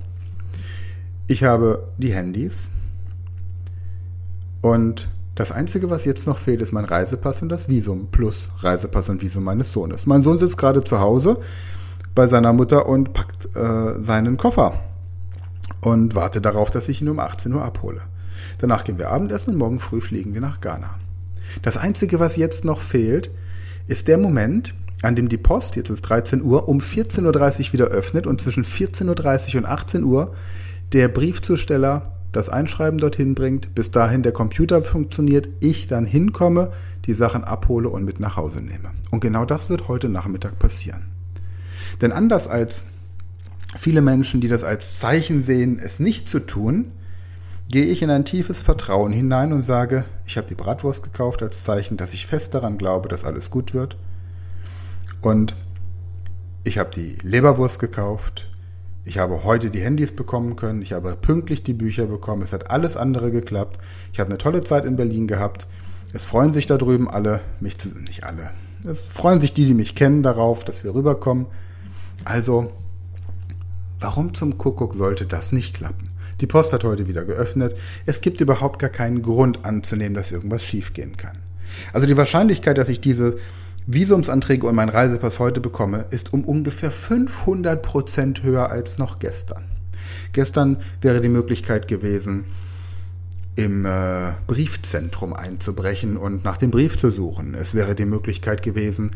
Ich 1.26 1.42
habe 1.42 1.88
die 1.98 2.12
Handys. 2.12 2.70
Und 4.60 5.08
das 5.34 5.50
Einzige, 5.50 5.88
was 5.88 6.04
jetzt 6.04 6.26
noch 6.26 6.38
fehlt, 6.38 6.60
ist 6.60 6.72
mein 6.72 6.84
Reisepass 6.84 7.40
und 7.40 7.48
das 7.48 7.68
Visum 7.68 8.08
plus 8.10 8.50
Reisepass 8.58 9.08
und 9.08 9.22
Visum 9.22 9.44
meines 9.44 9.72
Sohnes. 9.72 10.04
Mein 10.06 10.22
Sohn 10.22 10.38
sitzt 10.38 10.58
gerade 10.58 10.84
zu 10.84 11.00
Hause 11.00 11.38
bei 12.14 12.26
seiner 12.26 12.52
Mutter 12.52 12.86
und 12.86 13.14
packt 13.14 13.56
äh, 13.56 14.02
seinen 14.02 14.36
Koffer 14.36 14.80
und 15.80 16.14
wartet 16.14 16.44
darauf, 16.44 16.70
dass 16.70 16.88
ich 16.88 17.00
ihn 17.00 17.08
um 17.08 17.18
18 17.18 17.52
Uhr 17.54 17.64
abhole. 17.64 18.02
Danach 18.58 18.84
gehen 18.84 18.98
wir 18.98 19.10
Abendessen 19.10 19.50
und 19.50 19.58
morgen 19.58 19.78
früh 19.78 20.00
fliegen 20.00 20.34
wir 20.34 20.40
nach 20.40 20.60
Ghana. 20.60 20.98
Das 21.62 21.76
Einzige, 21.76 22.20
was 22.20 22.36
jetzt 22.36 22.64
noch 22.64 22.80
fehlt, 22.80 23.30
ist 23.86 24.08
der 24.08 24.18
Moment, 24.18 24.74
an 25.02 25.16
dem 25.16 25.28
die 25.28 25.36
Post, 25.36 25.76
jetzt 25.76 25.90
ist 25.90 26.02
13 26.02 26.42
Uhr, 26.42 26.68
um 26.68 26.78
14.30 26.78 27.66
Uhr 27.66 27.72
wieder 27.72 27.86
öffnet 27.86 28.26
und 28.26 28.40
zwischen 28.40 28.64
14.30 28.64 29.54
Uhr 29.54 29.58
und 29.58 29.66
18 29.66 30.04
Uhr 30.04 30.34
der 30.92 31.08
Briefzusteller 31.08 32.12
das 32.32 32.48
Einschreiben 32.48 32.98
dorthin 32.98 33.34
bringt, 33.34 33.74
bis 33.74 33.90
dahin 33.90 34.22
der 34.22 34.32
Computer 34.32 34.82
funktioniert, 34.82 35.48
ich 35.60 35.86
dann 35.86 36.06
hinkomme, 36.06 36.72
die 37.04 37.14
Sachen 37.14 37.44
abhole 37.44 37.88
und 37.90 38.04
mit 38.04 38.20
nach 38.20 38.36
Hause 38.36 38.62
nehme. 38.62 38.92
Und 39.10 39.20
genau 39.20 39.44
das 39.44 39.68
wird 39.68 39.88
heute 39.88 40.08
Nachmittag 40.08 40.58
passieren. 40.58 41.02
Denn 42.00 42.12
anders 42.12 42.48
als 42.48 42.84
viele 43.76 44.00
Menschen, 44.00 44.40
die 44.40 44.48
das 44.48 44.64
als 44.64 44.94
Zeichen 44.94 45.42
sehen, 45.42 45.78
es 45.82 46.00
nicht 46.00 46.28
zu 46.28 46.40
tun, 46.40 46.86
gehe 47.72 47.86
ich 47.86 48.02
in 48.02 48.10
ein 48.10 48.26
tiefes 48.26 48.62
Vertrauen 48.62 49.12
hinein 49.12 49.50
und 49.50 49.62
sage, 49.62 50.04
ich 50.26 50.36
habe 50.36 50.46
die 50.46 50.54
Bratwurst 50.54 51.02
gekauft 51.02 51.42
als 51.42 51.64
Zeichen, 51.64 51.96
dass 51.96 52.12
ich 52.12 52.26
fest 52.26 52.52
daran 52.52 52.76
glaube, 52.76 53.08
dass 53.08 53.24
alles 53.24 53.50
gut 53.50 53.72
wird. 53.72 53.96
Und 55.22 55.56
ich 56.64 56.76
habe 56.76 56.90
die 56.94 57.16
Leberwurst 57.22 57.78
gekauft. 57.78 58.46
Ich 59.06 59.16
habe 59.16 59.42
heute 59.42 59.70
die 59.70 59.80
Handys 59.80 60.14
bekommen 60.14 60.54
können. 60.54 60.82
Ich 60.82 60.92
habe 60.92 61.16
pünktlich 61.16 61.62
die 61.62 61.72
Bücher 61.72 62.04
bekommen. 62.04 62.42
Es 62.42 62.52
hat 62.52 62.70
alles 62.70 62.98
andere 62.98 63.30
geklappt. 63.30 63.78
Ich 64.12 64.20
habe 64.20 64.28
eine 64.28 64.38
tolle 64.38 64.60
Zeit 64.60 64.84
in 64.84 64.96
Berlin 64.96 65.26
gehabt. 65.26 65.66
Es 66.12 66.24
freuen 66.24 66.52
sich 66.52 66.66
da 66.66 66.76
drüben 66.76 67.08
alle, 67.10 67.40
mich 67.58 67.78
zu, 67.78 67.88
nicht 67.88 68.24
alle. 68.24 68.50
Es 68.84 69.00
freuen 69.00 69.40
sich 69.40 69.54
die, 69.54 69.64
die 69.64 69.74
mich 69.74 69.94
kennen, 69.94 70.22
darauf, 70.22 70.62
dass 70.62 70.84
wir 70.84 70.94
rüberkommen. 70.94 71.46
Also, 72.26 72.70
warum 73.98 74.34
zum 74.34 74.58
Kuckuck 74.58 74.94
sollte 74.94 75.24
das 75.24 75.52
nicht 75.52 75.74
klappen? 75.74 76.11
Die 76.40 76.46
Post 76.46 76.72
hat 76.72 76.84
heute 76.84 77.06
wieder 77.06 77.24
geöffnet. 77.24 77.76
Es 78.06 78.20
gibt 78.20 78.40
überhaupt 78.40 78.78
gar 78.78 78.90
keinen 78.90 79.22
Grund 79.22 79.64
anzunehmen, 79.64 80.14
dass 80.14 80.32
irgendwas 80.32 80.64
schiefgehen 80.64 81.16
kann. 81.16 81.38
Also 81.92 82.06
die 82.06 82.16
Wahrscheinlichkeit, 82.16 82.78
dass 82.78 82.88
ich 82.88 83.00
diese 83.00 83.38
Visumsanträge 83.86 84.66
und 84.66 84.74
meinen 84.74 84.90
Reisepass 84.90 85.38
heute 85.38 85.60
bekomme, 85.60 86.06
ist 86.10 86.32
um 86.32 86.44
ungefähr 86.44 86.90
500 86.90 87.82
Prozent 87.82 88.42
höher 88.42 88.70
als 88.70 88.98
noch 88.98 89.18
gestern. 89.18 89.64
Gestern 90.32 90.78
wäre 91.00 91.20
die 91.20 91.28
Möglichkeit 91.28 91.88
gewesen, 91.88 92.44
im 93.56 93.84
äh, 93.84 94.32
Briefzentrum 94.46 95.34
einzubrechen 95.34 96.16
und 96.16 96.44
nach 96.44 96.56
dem 96.56 96.70
Brief 96.70 96.96
zu 96.96 97.10
suchen. 97.10 97.54
Es 97.54 97.74
wäre 97.74 97.94
die 97.94 98.06
Möglichkeit 98.06 98.62
gewesen, 98.62 99.10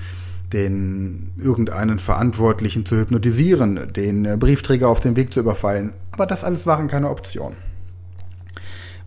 den 0.52 1.32
irgendeinen 1.36 1.98
Verantwortlichen 1.98 2.86
zu 2.86 2.96
hypnotisieren, 2.96 3.92
den 3.92 4.24
äh, 4.24 4.36
Briefträger 4.36 4.88
auf 4.88 5.00
dem 5.00 5.16
Weg 5.16 5.32
zu 5.32 5.40
überfallen. 5.40 5.92
Aber 6.12 6.26
das 6.26 6.44
alles 6.44 6.66
waren 6.66 6.88
keine 6.88 7.10
Optionen. 7.10 7.56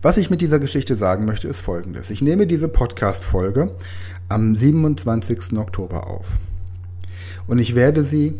Was 0.02 0.16
ich 0.16 0.30
mit 0.30 0.40
dieser 0.40 0.58
Geschichte 0.58 0.96
sagen 0.96 1.24
möchte, 1.24 1.48
ist 1.48 1.60
folgendes. 1.60 2.10
Ich 2.10 2.22
nehme 2.22 2.46
diese 2.46 2.68
Podcast-Folge 2.68 3.70
am 4.28 4.54
27. 4.54 5.58
Oktober 5.58 6.06
auf. 6.06 6.26
Und 7.46 7.58
ich 7.58 7.74
werde 7.74 8.04
sie 8.04 8.34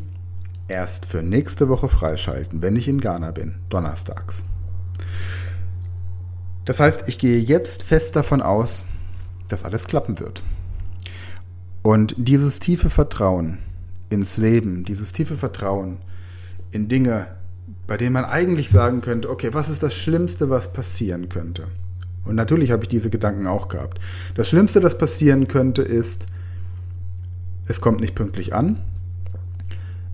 erst 0.68 1.04
für 1.04 1.22
nächste 1.22 1.68
Woche 1.68 1.88
freischalten, 1.88 2.62
wenn 2.62 2.76
ich 2.76 2.88
in 2.88 3.00
Ghana 3.00 3.32
bin, 3.32 3.56
donnerstags. 3.68 4.44
Das 6.64 6.80
heißt, 6.80 7.08
ich 7.08 7.18
gehe 7.18 7.40
jetzt 7.40 7.82
fest 7.82 8.14
davon 8.16 8.40
aus, 8.40 8.84
dass 9.48 9.64
alles 9.64 9.86
klappen 9.86 10.18
wird. 10.20 10.42
Und 11.82 12.14
dieses 12.18 12.58
tiefe 12.58 12.90
Vertrauen 12.90 13.58
ins 14.10 14.36
Leben, 14.36 14.84
dieses 14.84 15.12
tiefe 15.12 15.36
Vertrauen 15.36 15.98
in 16.72 16.88
Dinge, 16.88 17.28
bei 17.86 17.96
denen 17.96 18.12
man 18.12 18.24
eigentlich 18.24 18.68
sagen 18.70 19.00
könnte, 19.00 19.30
okay, 19.30 19.50
was 19.52 19.68
ist 19.68 19.82
das 19.82 19.94
Schlimmste, 19.94 20.50
was 20.50 20.72
passieren 20.72 21.28
könnte? 21.28 21.68
Und 22.24 22.34
natürlich 22.34 22.70
habe 22.70 22.82
ich 22.82 22.88
diese 22.88 23.10
Gedanken 23.10 23.46
auch 23.46 23.68
gehabt. 23.68 23.98
Das 24.34 24.48
Schlimmste, 24.48 24.80
das 24.80 24.98
passieren 24.98 25.48
könnte, 25.48 25.82
ist, 25.82 26.26
es 27.66 27.80
kommt 27.80 28.00
nicht 28.00 28.14
pünktlich 28.14 28.54
an. 28.54 28.76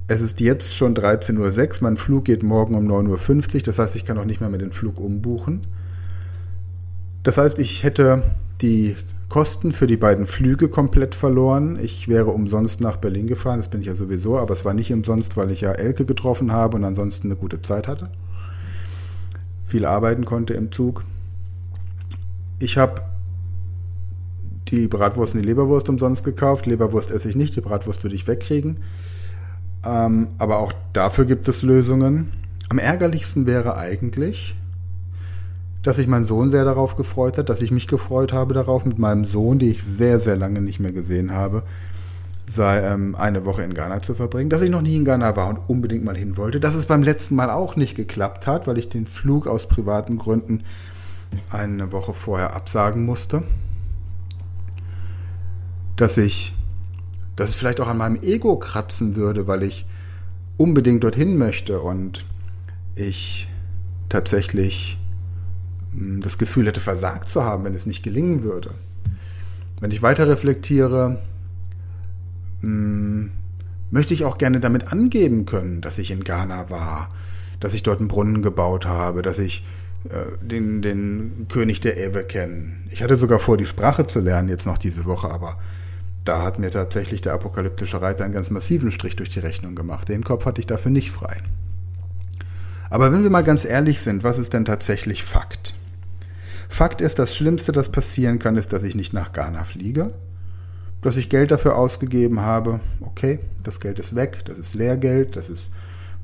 Es 0.08 0.20
ist 0.20 0.38
jetzt 0.40 0.73
schon 0.73 0.94
13.06 0.94 1.37
Uhr, 1.38 1.76
mein 1.80 1.96
Flug 1.96 2.26
geht 2.26 2.44
morgen 2.44 2.76
um 2.76 2.87
9.50 2.88 3.54
Uhr, 3.56 3.62
das 3.62 3.78
heißt, 3.78 3.96
ich 3.96 4.04
kann 4.04 4.18
auch 4.18 4.25
nicht 4.25 4.40
mehr 4.40 4.50
mit 4.50 4.61
dem 4.61 4.70
Flug 4.70 5.00
umbuchen. 5.00 5.66
Das 7.25 7.38
heißt, 7.38 7.58
ich 7.58 7.82
hätte 7.82 8.23
die 8.61 8.94
Kosten 9.28 9.73
für 9.73 9.87
die 9.87 9.97
beiden 9.97 10.25
Flüge 10.25 10.68
komplett 10.68 11.14
verloren. 11.14 11.78
Ich 11.80 12.09
wäre 12.09 12.30
umsonst 12.30 12.80
nach 12.80 12.97
Berlin 12.97 13.26
gefahren, 13.26 13.59
das 13.59 13.68
bin 13.68 13.80
ich 13.80 13.88
ja 13.88 13.95
sowieso, 13.95 14.38
aber 14.38 14.52
es 14.52 14.64
war 14.64 14.73
nicht 14.73 14.92
umsonst, 14.92 15.37
weil 15.37 15.50
ich 15.50 15.62
ja 15.62 15.73
Elke 15.73 16.04
getroffen 16.04 16.52
habe 16.52 16.76
und 16.76 16.85
ansonsten 16.85 17.28
eine 17.28 17.37
gute 17.37 17.61
Zeit 17.61 17.88
hatte. 17.88 18.11
Viel 19.66 19.85
arbeiten 19.85 20.25
konnte 20.25 20.54
im 20.54 20.71
Zug. 20.71 21.04
Ich 22.61 22.78
habe 22.78 23.02
die 24.68 24.87
Bratwurst 24.87 25.35
und 25.35 25.42
die 25.42 25.47
Leberwurst 25.47 25.88
umsonst 25.88 26.25
gekauft. 26.25 26.66
Leberwurst 26.66 27.11
esse 27.11 27.28
ich 27.28 27.37
nicht, 27.37 27.56
die 27.56 27.61
Bratwurst 27.61 28.04
würde 28.04 28.14
ich 28.14 28.28
wegkriegen. 28.28 28.78
Ähm, 29.85 30.28
aber 30.38 30.59
auch 30.59 30.73
dafür 30.92 31.25
gibt 31.25 31.49
es 31.49 31.62
Lösungen. 31.62 32.33
Am 32.68 32.78
ärgerlichsten 32.78 33.47
wäre 33.47 33.76
eigentlich, 33.76 34.54
dass 35.87 35.97
sich 35.97 36.07
mein 36.07 36.25
Sohn 36.25 36.50
sehr 36.50 36.64
darauf 36.64 36.97
gefreut 36.97 37.38
hat, 37.38 37.49
dass 37.49 37.61
ich 37.61 37.71
mich 37.71 37.87
gefreut 37.87 38.33
habe 38.33 38.55
darauf, 38.55 38.85
mit 38.85 38.99
meinem 38.99 39.25
Sohn, 39.25 39.59
den 39.59 39.71
ich 39.71 39.83
sehr, 39.83 40.19
sehr 40.21 40.37
lange 40.37 40.61
nicht 40.61 40.81
mehr 40.81 40.93
gesehen 40.93 41.33
habe, 41.33 41.62
sei, 42.49 42.81
ähm, 42.81 43.14
eine 43.14 43.45
Woche 43.45 43.62
in 43.62 43.75
Ghana 43.75 44.00
zu 44.00 44.14
verbringen, 44.14 44.50
dass 44.50 44.62
ich 44.62 44.71
noch 44.71 44.83
nie 44.83 44.97
in 44.97 45.05
Ghana 45.05 45.37
war 45.37 45.49
und 45.49 45.59
unbedingt 45.69 46.05
mal 46.05 46.16
hin 46.16 46.37
wollte, 46.37 46.59
dass 46.61 46.75
es 46.75 46.87
beim 46.87 47.02
letzten 47.02 47.37
Mal 47.37 47.50
auch 47.50 47.76
nicht 47.76 47.95
geklappt 47.95 48.47
hat, 48.47 48.66
weil 48.66 48.78
ich 48.78 48.88
den 48.88 49.07
Flug 49.07 49.47
aus 49.47 49.69
privaten 49.69 50.19
Gründen 50.19 50.64
eine 51.50 51.93
Woche 51.93 52.14
vorher 52.14 52.55
absagen 52.55 53.05
musste. 53.05 53.43
dass 55.97 56.19
ich, 56.19 56.55
dass 57.37 57.49
es 57.50 57.57
vielleicht 57.57 57.81
auch 57.81 57.88
an 57.88 57.97
meinem 57.99 58.23
Ego 58.23 58.59
kratzen 58.59 59.16
würde, 59.16 59.47
weil 59.47 59.62
ich 59.62 59.87
unbedingt 60.59 61.02
dorthin 61.05 61.38
möchte. 61.38 61.81
Und 61.81 62.26
ich 62.95 63.49
tatsächlich 64.09 64.99
das 65.96 66.38
Gefühl 66.38 66.66
hätte, 66.66 66.80
versagt 66.80 67.28
zu 67.28 67.42
haben, 67.44 67.64
wenn 67.64 67.74
es 67.74 67.86
nicht 67.86 68.02
gelingen 68.02 68.42
würde. 68.42 68.70
Wenn 69.80 69.90
ich 69.90 70.02
weiter 70.02 70.28
reflektiere, 70.28 71.18
hm, 72.60 73.30
möchte 73.90 74.14
ich 74.14 74.24
auch 74.24 74.38
gerne 74.38 74.60
damit 74.60 74.92
angeben 74.92 75.46
können, 75.46 75.80
dass 75.80 75.98
ich 75.98 76.10
in 76.10 76.24
Ghana 76.24 76.70
war, 76.70 77.08
dass 77.60 77.74
ich 77.74 77.82
dort 77.82 78.00
einen 78.00 78.08
Brunnen 78.08 78.42
gebaut 78.42 78.86
habe, 78.86 79.22
dass 79.22 79.38
ich 79.38 79.64
äh, 80.10 80.44
den, 80.44 80.82
den 80.82 81.46
König 81.48 81.80
der 81.80 81.96
Ewe 81.96 82.24
kenne. 82.24 82.74
Ich 82.90 83.02
hatte 83.02 83.16
sogar 83.16 83.38
vor, 83.38 83.56
die 83.56 83.66
Sprache 83.66 84.06
zu 84.06 84.20
lernen, 84.20 84.48
jetzt 84.48 84.66
noch 84.66 84.78
diese 84.78 85.04
Woche, 85.04 85.30
aber 85.30 85.56
da 86.24 86.42
hat 86.42 86.58
mir 86.58 86.70
tatsächlich 86.70 87.20
der 87.20 87.34
apokalyptische 87.34 88.02
Reiter 88.02 88.24
einen 88.24 88.34
ganz 88.34 88.50
massiven 88.50 88.90
Strich 88.90 89.16
durch 89.16 89.28
die 89.28 89.38
Rechnung 89.38 89.74
gemacht. 89.76 90.08
Den 90.08 90.24
Kopf 90.24 90.44
hatte 90.44 90.60
ich 90.60 90.66
dafür 90.66 90.90
nicht 90.90 91.12
frei. 91.12 91.40
Aber 92.90 93.12
wenn 93.12 93.22
wir 93.22 93.30
mal 93.30 93.44
ganz 93.44 93.64
ehrlich 93.64 94.00
sind, 94.00 94.24
was 94.24 94.38
ist 94.38 94.52
denn 94.52 94.64
tatsächlich 94.64 95.22
Fakt? 95.22 95.75
Fakt 96.68 97.00
ist, 97.00 97.18
das 97.18 97.37
Schlimmste, 97.37 97.73
das 97.73 97.90
passieren 97.90 98.38
kann, 98.38 98.56
ist, 98.56 98.73
dass 98.73 98.82
ich 98.82 98.94
nicht 98.94 99.12
nach 99.12 99.32
Ghana 99.32 99.64
fliege, 99.64 100.11
dass 101.02 101.16
ich 101.16 101.28
Geld 101.28 101.50
dafür 101.50 101.76
ausgegeben 101.76 102.40
habe. 102.40 102.80
Okay, 103.00 103.38
das 103.62 103.80
Geld 103.80 103.99
ist 103.99 104.14
weg, 104.14 104.44
das 104.44 104.58
ist 104.58 104.75
Lehrgeld, 104.75 105.37
das 105.37 105.49
ist 105.49 105.70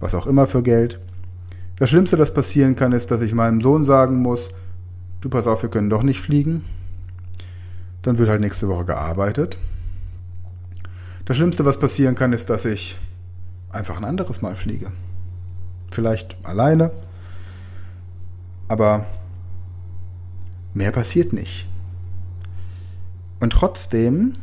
was 0.00 0.14
auch 0.14 0.26
immer 0.26 0.46
für 0.46 0.62
Geld. 0.62 0.98
Das 1.78 1.90
Schlimmste, 1.90 2.16
das 2.16 2.34
passieren 2.34 2.76
kann, 2.76 2.92
ist, 2.92 3.10
dass 3.10 3.22
ich 3.22 3.34
meinem 3.34 3.60
Sohn 3.60 3.84
sagen 3.84 4.16
muss, 4.16 4.50
du 5.20 5.28
pass 5.28 5.46
auf, 5.46 5.62
wir 5.62 5.70
können 5.70 5.90
doch 5.90 6.02
nicht 6.02 6.20
fliegen. 6.20 6.64
Dann 8.02 8.18
wird 8.18 8.28
halt 8.28 8.40
nächste 8.40 8.68
Woche 8.68 8.84
gearbeitet. 8.84 9.58
Das 11.24 11.36
Schlimmste, 11.36 11.64
was 11.64 11.78
passieren 11.78 12.16
kann, 12.16 12.32
ist, 12.32 12.50
dass 12.50 12.64
ich 12.64 12.96
einfach 13.70 13.96
ein 13.96 14.04
anderes 14.04 14.42
Mal 14.42 14.56
fliege. 14.56 14.90
Vielleicht 15.92 16.36
alleine. 16.42 16.90
Aber 18.68 19.06
mehr 20.74 20.92
passiert 20.92 21.32
nicht. 21.32 21.66
Und 23.40 23.52
trotzdem 23.52 24.34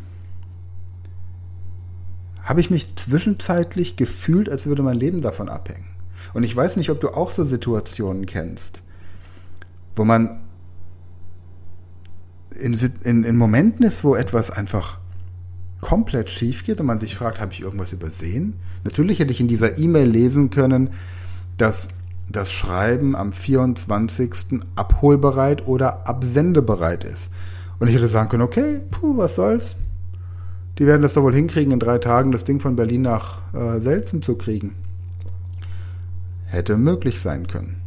habe 2.43 2.61
ich 2.61 2.69
mich 2.69 2.95
zwischenzeitlich 2.95 3.95
gefühlt, 3.95 4.49
als 4.49 4.65
würde 4.65 4.81
mein 4.81 4.97
Leben 4.97 5.21
davon 5.21 5.49
abhängen. 5.49 5.87
Und 6.33 6.43
ich 6.43 6.55
weiß 6.55 6.77
nicht, 6.77 6.89
ob 6.89 6.99
du 6.99 7.09
auch 7.09 7.31
so 7.31 7.43
Situationen 7.43 8.25
kennst, 8.25 8.81
wo 9.95 10.03
man 10.03 10.41
in, 12.59 12.73
in, 13.03 13.23
in 13.23 13.37
Momenten 13.37 13.85
ist, 13.85 14.03
wo 14.03 14.15
etwas 14.15 14.51
einfach 14.51 14.97
komplett 15.81 16.29
schief 16.29 16.65
geht 16.65 16.79
und 16.79 16.87
man 16.87 16.99
sich 16.99 17.15
fragt, 17.15 17.39
habe 17.39 17.53
ich 17.53 17.61
irgendwas 17.61 17.93
übersehen? 17.93 18.55
Natürlich 18.83 19.19
hätte 19.19 19.31
ich 19.31 19.39
in 19.39 19.47
dieser 19.47 19.77
E-Mail 19.77 20.09
lesen 20.09 20.49
können, 20.49 20.89
dass 21.57 21.89
das 22.31 22.51
Schreiben 22.51 23.15
am 23.15 23.31
24. 23.31 24.61
abholbereit 24.75 25.67
oder 25.67 26.07
absendebereit 26.07 27.03
ist. 27.03 27.29
Und 27.79 27.87
ich 27.87 27.95
hätte 27.95 28.07
sagen 28.07 28.29
können, 28.29 28.43
okay, 28.43 28.81
puh, 28.91 29.17
was 29.17 29.35
soll's? 29.35 29.75
Die 30.77 30.85
werden 30.85 31.01
das 31.01 31.13
doch 31.13 31.23
wohl 31.23 31.33
hinkriegen, 31.33 31.73
in 31.73 31.79
drei 31.79 31.97
Tagen 31.97 32.31
das 32.31 32.43
Ding 32.43 32.59
von 32.59 32.75
Berlin 32.75 33.01
nach 33.01 33.39
äh, 33.53 33.79
Selzen 33.79 34.21
zu 34.21 34.35
kriegen. 34.35 34.75
Hätte 36.45 36.77
möglich 36.77 37.19
sein 37.19 37.47
können. 37.47 37.81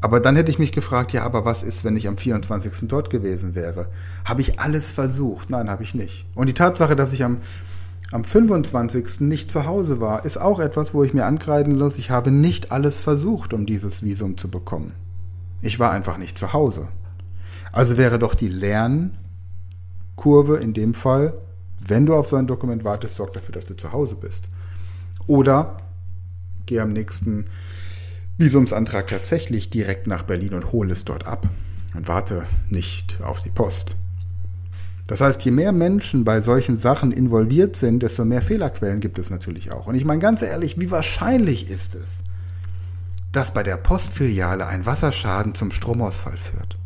Aber 0.00 0.20
dann 0.20 0.36
hätte 0.36 0.50
ich 0.50 0.58
mich 0.58 0.72
gefragt, 0.72 1.12
ja, 1.12 1.24
aber 1.24 1.44
was 1.44 1.62
ist, 1.62 1.84
wenn 1.84 1.96
ich 1.96 2.08
am 2.08 2.16
24. 2.16 2.88
dort 2.88 3.10
gewesen 3.10 3.54
wäre? 3.54 3.88
Habe 4.24 4.40
ich 4.40 4.58
alles 4.58 4.90
versucht? 4.90 5.50
Nein, 5.50 5.68
habe 5.68 5.82
ich 5.82 5.94
nicht. 5.94 6.24
Und 6.34 6.48
die 6.48 6.54
Tatsache, 6.54 6.96
dass 6.96 7.12
ich 7.12 7.22
am, 7.22 7.38
am 8.12 8.24
25. 8.24 9.20
nicht 9.20 9.52
zu 9.52 9.66
Hause 9.66 10.00
war, 10.00 10.24
ist 10.24 10.38
auch 10.38 10.58
etwas, 10.58 10.94
wo 10.94 11.04
ich 11.04 11.14
mir 11.14 11.26
ankreiden 11.26 11.78
muss, 11.78 11.96
ich 11.96 12.10
habe 12.10 12.30
nicht 12.30 12.72
alles 12.72 12.98
versucht, 12.98 13.52
um 13.52 13.66
dieses 13.66 14.02
Visum 14.02 14.36
zu 14.36 14.48
bekommen. 14.48 14.92
Ich 15.62 15.78
war 15.78 15.92
einfach 15.92 16.18
nicht 16.18 16.38
zu 16.38 16.52
Hause. 16.52 16.88
Also 17.72 17.96
wäre 17.96 18.18
doch 18.18 18.34
die 18.34 18.48
Lernkurve 18.48 20.56
in 20.56 20.72
dem 20.72 20.94
Fall, 20.94 21.34
wenn 21.86 22.06
du 22.06 22.16
auf 22.16 22.26
so 22.26 22.36
ein 22.36 22.48
Dokument 22.48 22.84
wartest, 22.84 23.14
sorg 23.14 23.32
dafür, 23.32 23.54
dass 23.54 23.66
du 23.66 23.76
zu 23.76 23.92
Hause 23.92 24.16
bist. 24.16 24.48
Oder 25.26 25.76
geh 26.66 26.80
am 26.80 26.92
nächsten 26.92 27.44
Visumsantrag 28.38 29.06
tatsächlich 29.06 29.70
direkt 29.70 30.06
nach 30.06 30.24
Berlin 30.24 30.54
und 30.54 30.72
hole 30.72 30.92
es 30.92 31.04
dort 31.04 31.26
ab 31.26 31.48
und 31.94 32.08
warte 32.08 32.44
nicht 32.68 33.18
auf 33.22 33.42
die 33.42 33.50
Post. 33.50 33.94
Das 35.10 35.20
heißt, 35.20 35.44
je 35.44 35.50
mehr 35.50 35.72
Menschen 35.72 36.22
bei 36.22 36.40
solchen 36.40 36.78
Sachen 36.78 37.10
involviert 37.10 37.74
sind, 37.74 38.00
desto 38.04 38.24
mehr 38.24 38.42
Fehlerquellen 38.42 39.00
gibt 39.00 39.18
es 39.18 39.28
natürlich 39.28 39.72
auch. 39.72 39.88
Und 39.88 39.96
ich 39.96 40.04
meine 40.04 40.20
ganz 40.20 40.40
ehrlich, 40.40 40.78
wie 40.78 40.92
wahrscheinlich 40.92 41.68
ist 41.68 41.96
es, 41.96 42.18
dass 43.32 43.52
bei 43.52 43.64
der 43.64 43.76
Postfiliale 43.76 44.68
ein 44.68 44.86
Wasserschaden 44.86 45.56
zum 45.56 45.72
Stromausfall 45.72 46.36
führt? 46.36 46.78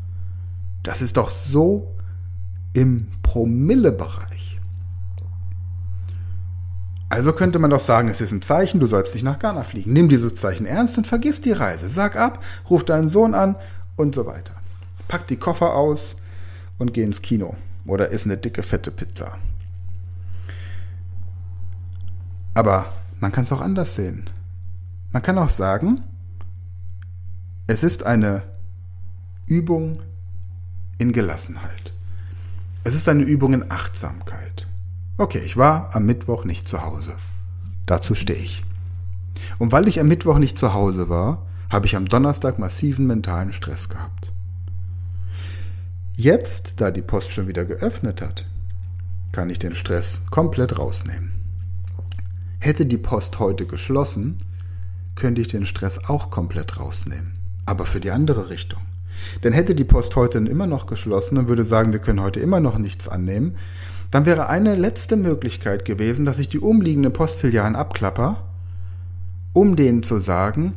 Das 0.82 1.02
ist 1.02 1.18
doch 1.18 1.28
so 1.28 1.94
im 2.72 3.08
Promillebereich. 3.20 4.58
Also 7.10 7.34
könnte 7.34 7.58
man 7.58 7.68
doch 7.68 7.80
sagen, 7.80 8.08
es 8.08 8.22
ist 8.22 8.32
ein 8.32 8.40
Zeichen, 8.40 8.80
du 8.80 8.87
sollst 8.87 9.12
nicht 9.12 9.24
nach 9.24 9.38
Ghana 9.38 9.64
fliegen. 9.64 9.92
Nimm 9.92 10.08
dieses 10.08 10.34
Zeichen 10.34 10.64
ernst 10.64 10.96
und 10.96 11.06
vergiss 11.06 11.42
die 11.42 11.52
Reise. 11.52 11.90
Sag 11.90 12.16
ab, 12.16 12.42
ruf 12.70 12.84
deinen 12.84 13.10
Sohn 13.10 13.34
an 13.34 13.56
und 13.96 14.14
so 14.14 14.24
weiter. 14.24 14.54
Pack 15.08 15.26
die 15.26 15.37
Koffer 15.37 15.74
aus 15.74 16.16
und 16.78 16.94
geh 16.94 17.02
ins 17.02 17.20
Kino 17.20 17.54
oder 17.86 18.10
iss 18.10 18.24
eine 18.24 18.36
dicke, 18.36 18.62
fette 18.62 18.90
Pizza. 18.90 19.36
Aber 22.54 22.86
man 23.20 23.32
kann 23.32 23.44
es 23.44 23.52
auch 23.52 23.60
anders 23.60 23.94
sehen. 23.94 24.30
Man 25.12 25.22
kann 25.22 25.38
auch 25.38 25.50
sagen, 25.50 26.00
es 27.66 27.82
ist 27.82 28.04
eine 28.04 28.42
Übung 29.46 30.00
in 30.98 31.12
Gelassenheit. 31.12 31.92
Es 32.84 32.94
ist 32.94 33.08
eine 33.08 33.22
Übung 33.22 33.54
in 33.54 33.70
Achtsamkeit. 33.70 34.66
Okay, 35.16 35.40
ich 35.44 35.56
war 35.56 35.94
am 35.94 36.06
Mittwoch 36.06 36.44
nicht 36.44 36.68
zu 36.68 36.82
Hause. 36.82 37.14
Dazu 37.86 38.14
stehe 38.14 38.38
ich. 38.38 38.64
Und 39.58 39.72
weil 39.72 39.88
ich 39.88 40.00
am 40.00 40.08
Mittwoch 40.08 40.38
nicht 40.38 40.58
zu 40.58 40.74
Hause 40.74 41.08
war, 41.08 41.46
habe 41.70 41.86
ich 41.86 41.96
am 41.96 42.06
Donnerstag 42.06 42.58
massiven 42.58 43.06
mentalen 43.06 43.52
Stress 43.52 43.88
gehabt. 43.88 44.23
Jetzt, 46.16 46.81
da 46.81 46.92
die 46.92 47.03
Post 47.03 47.33
schon 47.33 47.48
wieder 47.48 47.64
geöffnet 47.64 48.22
hat, 48.22 48.46
kann 49.33 49.50
ich 49.50 49.59
den 49.59 49.74
Stress 49.74 50.22
komplett 50.31 50.79
rausnehmen. 50.79 51.33
Hätte 52.61 52.87
die 52.87 52.98
Post 52.98 53.40
heute 53.40 53.66
geschlossen, 53.66 54.38
könnte 55.16 55.40
ich 55.40 55.48
den 55.48 55.66
Stress 55.66 55.98
auch 56.07 56.31
komplett 56.31 56.79
rausnehmen. 56.79 57.33
Aber 57.66 57.85
für 57.85 57.98
die 57.98 58.12
andere 58.12 58.48
Richtung. 58.48 58.79
Denn 59.42 59.53
hätte 59.53 59.74
die 59.74 59.83
Post 59.83 60.14
heute 60.14 60.38
immer 60.38 60.68
noch 60.68 60.87
geschlossen 60.87 61.37
und 61.37 61.48
würde 61.48 61.64
sagen, 61.64 61.92
wir 61.92 61.98
können 61.98 62.22
heute 62.22 62.38
immer 62.38 62.61
noch 62.61 62.79
nichts 62.79 63.09
annehmen, 63.09 63.57
dann 64.12 64.24
wäre 64.24 64.48
eine 64.48 64.77
letzte 64.77 65.16
Möglichkeit 65.16 65.85
gewesen, 65.85 66.24
dass 66.24 66.38
ich 66.38 66.48
die 66.48 66.61
umliegenden 66.61 67.12
Postfilialen 67.12 67.74
abklapper, 67.74 68.44
um 69.53 69.74
denen 69.74 70.05
zu 70.05 70.20
sagen, 70.20 70.74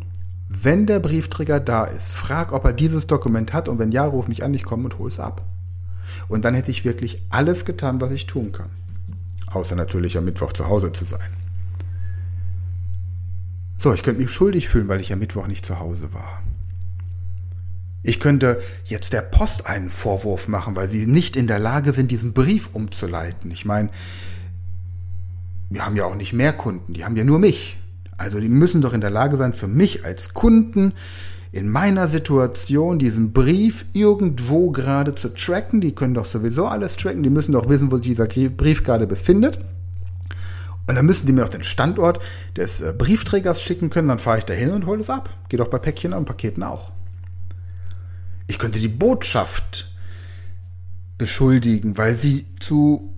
wenn 0.49 0.85
der 0.85 0.99
Briefträger 0.99 1.59
da 1.59 1.83
ist, 1.83 2.11
frag, 2.11 2.53
ob 2.53 2.63
er 2.65 2.73
dieses 2.73 3.07
Dokument 3.07 3.53
hat 3.53 3.67
und 3.67 3.79
wenn 3.79 3.91
ja, 3.91 4.05
ruf 4.05 4.27
mich 4.27 4.43
an, 4.43 4.53
ich 4.53 4.63
komme 4.63 4.85
und 4.85 4.97
hol 4.97 5.09
es 5.09 5.19
ab. 5.19 5.43
Und 6.29 6.45
dann 6.45 6.53
hätte 6.53 6.71
ich 6.71 6.85
wirklich 6.85 7.21
alles 7.29 7.65
getan, 7.65 7.99
was 7.99 8.11
ich 8.11 8.27
tun 8.27 8.51
kann. 8.51 8.69
Außer 9.47 9.75
natürlich 9.75 10.17
am 10.17 10.25
Mittwoch 10.25 10.53
zu 10.53 10.67
Hause 10.67 10.91
zu 10.91 11.05
sein. 11.05 11.29
So, 13.77 13.93
ich 13.93 14.03
könnte 14.03 14.21
mich 14.21 14.31
schuldig 14.31 14.67
fühlen, 14.67 14.87
weil 14.87 15.01
ich 15.01 15.13
am 15.13 15.19
Mittwoch 15.19 15.47
nicht 15.47 15.65
zu 15.65 15.79
Hause 15.79 16.13
war. 16.13 16.41
Ich 18.03 18.19
könnte 18.19 18.61
jetzt 18.85 19.13
der 19.13 19.21
Post 19.21 19.67
einen 19.67 19.89
Vorwurf 19.89 20.47
machen, 20.47 20.75
weil 20.75 20.89
sie 20.89 21.05
nicht 21.05 21.35
in 21.35 21.47
der 21.47 21.59
Lage 21.59 21.93
sind, 21.93 22.09
diesen 22.09 22.33
Brief 22.33 22.69
umzuleiten. 22.73 23.51
Ich 23.51 23.65
meine, 23.65 23.89
wir 25.69 25.85
haben 25.85 25.97
ja 25.97 26.05
auch 26.05 26.15
nicht 26.15 26.33
mehr 26.33 26.53
Kunden, 26.53 26.93
die 26.93 27.03
haben 27.03 27.17
ja 27.17 27.23
nur 27.23 27.39
mich. 27.39 27.77
Also 28.17 28.39
die 28.39 28.49
müssen 28.49 28.81
doch 28.81 28.93
in 28.93 29.01
der 29.01 29.11
Lage 29.11 29.37
sein, 29.37 29.53
für 29.53 29.67
mich 29.67 30.03
als 30.03 30.33
Kunden 30.33 30.93
in 31.51 31.69
meiner 31.69 32.07
Situation 32.07 32.99
diesen 32.99 33.31
Brief 33.31 33.85
irgendwo 33.93 34.71
gerade 34.71 35.13
zu 35.13 35.33
tracken. 35.33 35.81
Die 35.81 35.93
können 35.93 36.13
doch 36.13 36.25
sowieso 36.25 36.67
alles 36.67 36.97
tracken. 36.97 37.23
Die 37.23 37.29
müssen 37.29 37.53
doch 37.53 37.69
wissen, 37.69 37.91
wo 37.91 37.97
sich 37.97 38.07
dieser 38.07 38.27
Brief 38.27 38.83
gerade 38.83 39.07
befindet. 39.07 39.59
Und 40.87 40.95
dann 40.95 41.05
müssen 41.05 41.27
die 41.27 41.33
mir 41.33 41.41
noch 41.41 41.49
den 41.49 41.63
Standort 41.63 42.19
des 42.55 42.79
äh, 42.81 42.93
Briefträgers 42.97 43.61
schicken 43.61 43.89
können. 43.89 44.07
Dann 44.07 44.19
fahre 44.19 44.39
ich 44.39 44.45
da 44.45 44.53
hin 44.53 44.71
und 44.71 44.85
hole 44.85 45.01
es 45.01 45.09
ab. 45.09 45.29
Geht 45.49 45.59
doch 45.59 45.67
bei 45.67 45.79
Päckchen 45.79 46.13
und 46.13 46.25
Paketen 46.25 46.63
auch. 46.63 46.91
Ich 48.47 48.57
könnte 48.57 48.79
die 48.79 48.87
Botschaft 48.87 49.91
beschuldigen, 51.17 51.97
weil 51.97 52.15
sie 52.15 52.45
zu 52.59 53.13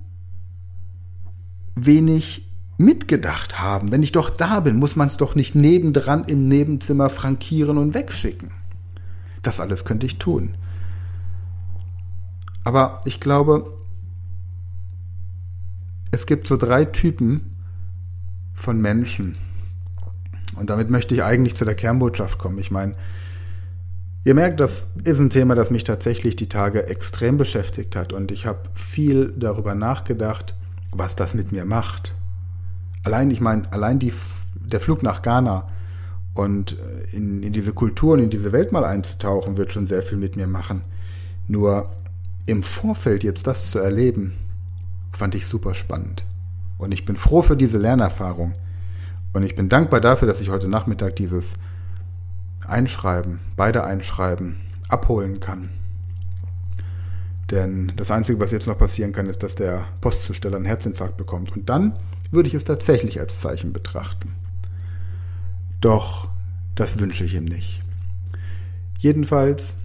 wenig 1.75 2.48
mitgedacht 2.79 3.59
haben. 3.59 3.91
Wenn 3.91 4.03
ich 4.03 4.13
doch 4.13 4.29
da 4.29 4.61
bin, 4.61 4.77
muss 4.77 4.95
man 4.95 5.07
es 5.07 5.17
doch 5.17 5.35
nicht 5.35 5.53
nebendran 5.53 6.23
im 6.23 6.47
Nebenzimmer 6.47 7.09
frankieren 7.09 7.77
und 7.77 7.93
wegschicken. 7.93 8.51
Das 9.43 9.59
alles 9.59 9.83
könnte 9.83 10.05
ich 10.05 10.17
tun. 10.17 10.55
Aber 12.63 13.01
ich 13.03 13.19
glaube, 13.19 13.73
es 16.11 16.25
gibt 16.25 16.47
so 16.47 16.55
drei 16.55 16.85
Typen 16.85 17.55
von 18.55 18.79
Menschen. 18.79 19.37
Und 20.55 20.69
damit 20.69 20.89
möchte 20.89 21.13
ich 21.13 21.23
eigentlich 21.23 21.55
zu 21.55 21.65
der 21.65 21.75
Kernbotschaft 21.75 22.39
kommen. 22.39 22.59
Ich 22.59 22.71
meine, 22.71 22.95
ihr 24.23 24.35
merkt, 24.35 24.61
das 24.61 24.87
ist 25.03 25.19
ein 25.19 25.29
Thema, 25.29 25.53
das 25.53 25.69
mich 25.69 25.83
tatsächlich 25.83 26.37
die 26.37 26.49
Tage 26.49 26.87
extrem 26.87 27.35
beschäftigt 27.35 27.97
hat. 27.97 28.13
Und 28.13 28.31
ich 28.31 28.45
habe 28.45 28.69
viel 28.73 29.33
darüber 29.37 29.75
nachgedacht, 29.75 30.55
was 30.91 31.17
das 31.17 31.33
mit 31.33 31.51
mir 31.51 31.65
macht. 31.65 32.15
Allein, 33.03 33.31
ich 33.31 33.41
meine, 33.41 33.71
allein 33.71 33.99
die, 33.99 34.13
der 34.55 34.79
Flug 34.79 35.03
nach 35.03 35.21
Ghana 35.21 35.67
und 36.33 36.77
äh, 36.77 37.15
in, 37.15 37.43
in 37.43 37.53
diese 37.53 37.73
Kultur 37.73 38.13
und 38.13 38.19
in 38.19 38.29
diese 38.29 38.51
Welt 38.51 38.71
mal 38.71 38.85
einzutauchen, 38.85 39.57
wird 39.57 39.73
schon 39.73 39.85
sehr 39.85 40.01
viel 40.01 40.17
mit 40.17 40.35
mir 40.35 40.47
machen. 40.47 40.81
Nur 41.47 41.89
im 42.45 42.63
Vorfeld 42.63 43.23
jetzt 43.23 43.47
das 43.47 43.71
zu 43.71 43.79
erleben, 43.79 44.33
fand 45.11 45.35
ich 45.35 45.47
super 45.47 45.73
spannend. 45.73 46.23
Und 46.77 46.93
ich 46.93 47.05
bin 47.05 47.15
froh 47.15 47.41
für 47.41 47.57
diese 47.57 47.77
Lernerfahrung. 47.77 48.53
Und 49.33 49.43
ich 49.43 49.55
bin 49.55 49.69
dankbar 49.69 50.01
dafür, 50.01 50.27
dass 50.27 50.41
ich 50.41 50.49
heute 50.49 50.67
Nachmittag 50.67 51.15
dieses 51.17 51.53
Einschreiben, 52.65 53.39
beide 53.55 53.83
Einschreiben, 53.83 54.57
abholen 54.87 55.39
kann. 55.39 55.69
Denn 57.51 57.91
das 57.95 58.11
Einzige, 58.11 58.39
was 58.39 58.51
jetzt 58.51 58.67
noch 58.67 58.77
passieren 58.77 59.11
kann, 59.11 59.25
ist, 59.25 59.43
dass 59.43 59.55
der 59.55 59.85
Postzusteller 60.01 60.57
einen 60.57 60.65
Herzinfarkt 60.65 61.17
bekommt. 61.17 61.55
Und 61.55 61.69
dann 61.69 61.93
würde 62.31 62.47
ich 62.47 62.55
es 62.55 62.63
tatsächlich 62.63 63.19
als 63.19 63.39
Zeichen 63.39 63.73
betrachten. 63.73 64.33
Doch 65.81 66.29
das 66.75 66.99
wünsche 66.99 67.23
ich 67.23 67.35
ihm 67.35 67.45
nicht. 67.45 67.81
Jedenfalls, 68.99 69.75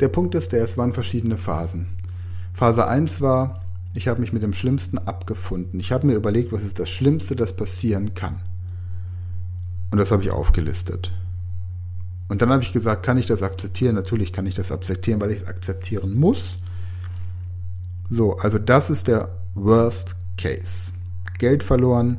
der 0.00 0.08
Punkt 0.08 0.34
ist 0.34 0.52
der, 0.52 0.64
es 0.64 0.78
waren 0.78 0.94
verschiedene 0.94 1.36
Phasen. 1.36 1.86
Phase 2.52 2.86
1 2.86 3.20
war, 3.20 3.62
ich 3.92 4.08
habe 4.08 4.20
mich 4.20 4.32
mit 4.32 4.42
dem 4.42 4.52
Schlimmsten 4.52 4.98
abgefunden. 4.98 5.80
Ich 5.80 5.92
habe 5.92 6.06
mir 6.06 6.14
überlegt, 6.14 6.52
was 6.52 6.62
ist 6.62 6.78
das 6.78 6.88
Schlimmste, 6.88 7.36
das 7.36 7.54
passieren 7.54 8.14
kann. 8.14 8.40
Und 9.90 9.98
das 9.98 10.10
habe 10.10 10.22
ich 10.22 10.30
aufgelistet. 10.30 11.12
Und 12.28 12.40
dann 12.40 12.50
habe 12.50 12.62
ich 12.62 12.72
gesagt, 12.72 13.04
kann 13.04 13.18
ich 13.18 13.26
das 13.26 13.42
akzeptieren? 13.42 13.96
Natürlich 13.96 14.32
kann 14.32 14.46
ich 14.46 14.54
das 14.54 14.70
akzeptieren, 14.70 15.20
weil 15.20 15.32
ich 15.32 15.42
es 15.42 15.46
akzeptieren 15.48 16.14
muss. 16.14 16.58
So, 18.08 18.38
also 18.38 18.58
das 18.58 18.88
ist 18.88 19.08
der 19.08 19.30
Worst 19.54 20.14
Case. 20.40 20.90
Geld 21.38 21.62
verloren, 21.62 22.18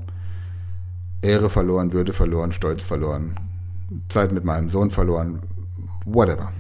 Ehre 1.22 1.50
verloren, 1.50 1.92
Würde 1.92 2.14
verloren, 2.14 2.52
Stolz 2.52 2.84
verloren, 2.84 3.36
Zeit 4.10 4.32
mit 4.32 4.46
meinem 4.46 4.70
Sohn 4.70 4.90
verloren, 4.90 5.42
whatever. 6.06 6.52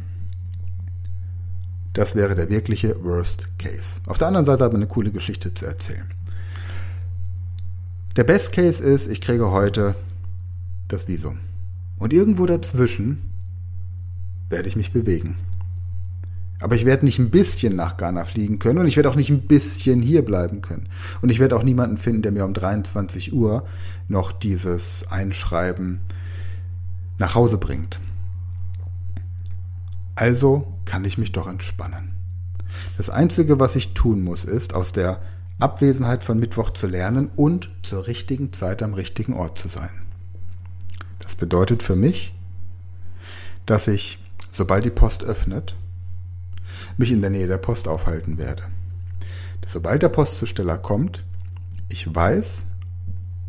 Das 1.93 2.15
wäre 2.15 2.36
der 2.36 2.50
wirkliche 2.50 3.04
Worst 3.04 3.47
Case. 3.60 4.00
Auf 4.08 4.17
der 4.17 4.28
anderen 4.28 4.45
Seite 4.45 4.63
habe 4.63 4.76
ich 4.76 4.78
eine 4.78 4.88
coole 4.88 5.12
Geschichte 5.12 5.54
zu 5.54 5.65
erzählen. 5.65 6.10
Der 8.15 8.24
Best 8.24 8.54
Case 8.54 8.84
ist, 8.84 9.08
ich 9.08 9.21
kriege 9.21 9.52
heute 9.52 9.95
das 10.88 11.08
Visum. 11.08 11.39
Und 11.97 12.13
irgendwo 12.13 12.45
dazwischen 12.45 13.30
werde 14.50 14.67
ich 14.67 14.76
mich 14.76 14.91
bewegen. 14.91 15.36
Aber 16.62 16.76
ich 16.76 16.86
werde 16.86 17.06
nicht 17.06 17.17
ein 17.17 17.32
bisschen 17.32 17.76
nach 17.76 17.97
Ghana 17.97 18.24
fliegen 18.24 18.60
können 18.60 18.80
und 18.80 18.88
ich 18.88 18.95
werde 18.95 19.10
auch 19.10 19.15
nicht 19.15 19.30
ein 19.30 19.47
bisschen 19.47 20.02
hier 20.02 20.24
bleiben 20.24 20.62
können. 20.62 20.88
Und 21.21 21.32
ich 21.32 21.39
werde 21.39 21.56
auch 21.56 21.63
niemanden 21.63 21.97
finden, 21.97 22.21
der 22.21 22.32
mir 22.32 22.45
um 22.45 22.54
23 22.54 23.34
Uhr 23.34 23.65
noch 24.08 24.32
dieses 24.32 25.06
Einschreiben 25.10 26.02
nach 27.17 27.34
Hause 27.34 27.58
bringt. 27.58 28.00
Also 30.15 30.78
kann 30.86 31.04
ich 31.04 31.17
mich 31.17 31.32
doch 31.32 31.47
entspannen. 31.47 32.12
Das 32.97 33.10
Einzige, 33.10 33.60
was 33.60 33.76
ich 33.76 33.93
tun 33.93 34.24
muss, 34.24 34.45
ist, 34.45 34.76
aus 34.76 34.91
der 34.91 35.19
Abwesenheit 35.60 36.24
von 36.24 36.39
Mittwoch 36.39 36.71
zu 36.71 36.88
lernen 36.88 37.30
und 37.36 37.69
zur 37.82 38.08
richtigen 38.08 38.54
Zeit 38.54 38.84
am 38.84 38.93
richtigen 38.93 39.34
Ort 39.34 39.58
zu 39.58 39.67
sein. 39.67 39.89
Das 41.19 41.36
bedeutet 41.36 41.82
für 41.82 41.95
mich, 41.95 42.34
dass 43.65 43.88
ich, 43.88 44.19
sobald 44.52 44.86
die 44.86 44.89
Post 44.89 45.24
öffnet, 45.24 45.76
mich 46.97 47.12
in 47.12 47.21
der 47.21 47.30
Nähe 47.30 47.47
der 47.47 47.58
Post 47.58 47.88
aufhalten 47.88 48.38
werde. 48.38 48.63
Sobald 49.65 50.01
der 50.04 50.10
Postzusteller 50.10 50.77
kommt, 50.77 51.23
ich 51.89 52.13
weiß, 52.13 52.65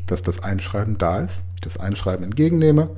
dass 0.06 0.22
das 0.22 0.42
Einschreiben 0.42 0.98
da 0.98 1.20
ist, 1.20 1.44
ich 1.54 1.60
das 1.62 1.78
Einschreiben 1.78 2.24
entgegennehme 2.24 2.90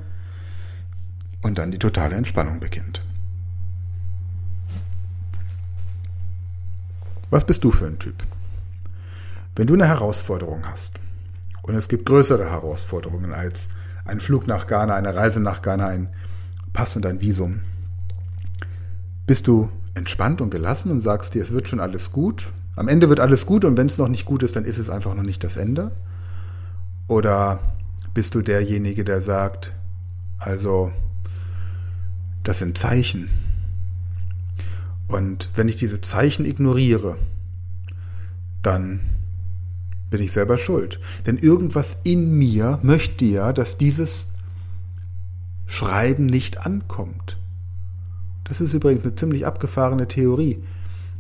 und 1.43 1.59
dann 1.59 1.71
die 1.71 1.79
totale 1.79 2.17
Entspannung 2.17 2.61
beginnt. 2.61 3.05
Was 7.31 7.45
bist 7.45 7.65
du 7.65 7.71
für 7.71 7.87
ein 7.87 7.99
Typ? 7.99 8.23
Wenn 9.57 9.67
du 9.67 9.75
eine 9.75 9.87
Herausforderung 9.87 10.67
hast, 10.67 10.99
und 11.63 11.75
es 11.75 11.89
gibt 11.89 12.05
größere 12.07 12.51
Herausforderungen 12.51 13.33
als 13.33 13.71
ein 14.05 14.21
Flug 14.21 14.47
nach 14.47 14.67
Ghana, 14.67 14.95
eine 14.95 15.15
Reise 15.15 15.41
nach 15.41 15.63
Ghana, 15.63 15.89
ein 15.89 16.09
Pass 16.75 16.95
und 16.95 17.07
ein 17.07 17.21
Visum, 17.21 17.63
bist 19.27 19.47
du 19.47 19.71
entspannt 19.95 20.41
und 20.41 20.51
gelassen 20.51 20.91
und 20.91 21.01
sagst 21.01 21.35
dir, 21.35 21.43
es 21.43 21.53
wird 21.53 21.69
schon 21.69 21.81
alles 21.81 22.13
gut. 22.13 22.53
Am 22.77 22.89
Ende 22.89 23.09
wird 23.09 23.21
alles 23.21 23.47
gut 23.47 23.65
und 23.65 23.77
wenn 23.77 23.87
es 23.87 23.99
noch 23.99 24.09
nicht 24.09 24.25
gut 24.25 24.43
ist, 24.43 24.57
dann 24.57 24.65
ist 24.65 24.79
es 24.79 24.91
einfach 24.91 25.15
noch 25.15 25.23
nicht 25.23 25.45
das 25.45 25.57
Ende. 25.57 25.93
Oder 27.07 27.61
bist 28.13 28.35
du 28.35 28.43
derjenige, 28.43 29.05
der 29.05 29.23
sagt, 29.23 29.73
also 30.39 30.91
das 32.43 32.59
sind 32.59 32.77
Zeichen. 32.77 33.29
Und 35.07 35.51
wenn 35.55 35.69
ich 35.69 35.77
diese 35.77 36.01
Zeichen 36.01 36.45
ignoriere, 36.45 37.17
dann 38.63 39.01
bin 40.11 40.23
ich 40.23 40.33
selber 40.33 40.59
schuld. 40.59 41.01
Denn 41.27 41.39
irgendwas 41.39 42.01
in 42.05 42.37
mir 42.39 42.79
möchte 42.83 43.25
ja, 43.25 43.53
dass 43.53 43.77
dieses 43.77 44.27
Schreiben 45.67 46.27
nicht 46.27 46.67
ankommt. 46.67 47.37
Das 48.45 48.61
ist 48.61 48.75
übrigens 48.75 49.05
eine 49.05 49.15
ziemlich 49.15 49.47
abgefahrene 49.47 50.07
Theorie. 50.07 50.63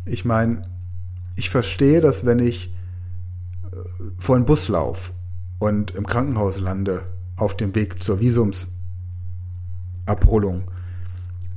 Ich 0.04 0.24
meine, 0.24 0.68
ich 1.36 1.50
verstehe, 1.50 2.00
dass 2.00 2.24
wenn 2.24 2.38
ich 2.38 2.72
äh, 3.64 3.76
vor 4.18 4.36
einen 4.36 4.44
Bus 4.44 4.68
laufe 4.68 5.12
und 5.58 5.92
im 5.92 6.06
Krankenhaus 6.06 6.60
lande, 6.60 7.02
auf 7.36 7.56
dem 7.56 7.74
Weg 7.74 8.02
zur 8.02 8.20
Visumsabholung, 8.20 10.70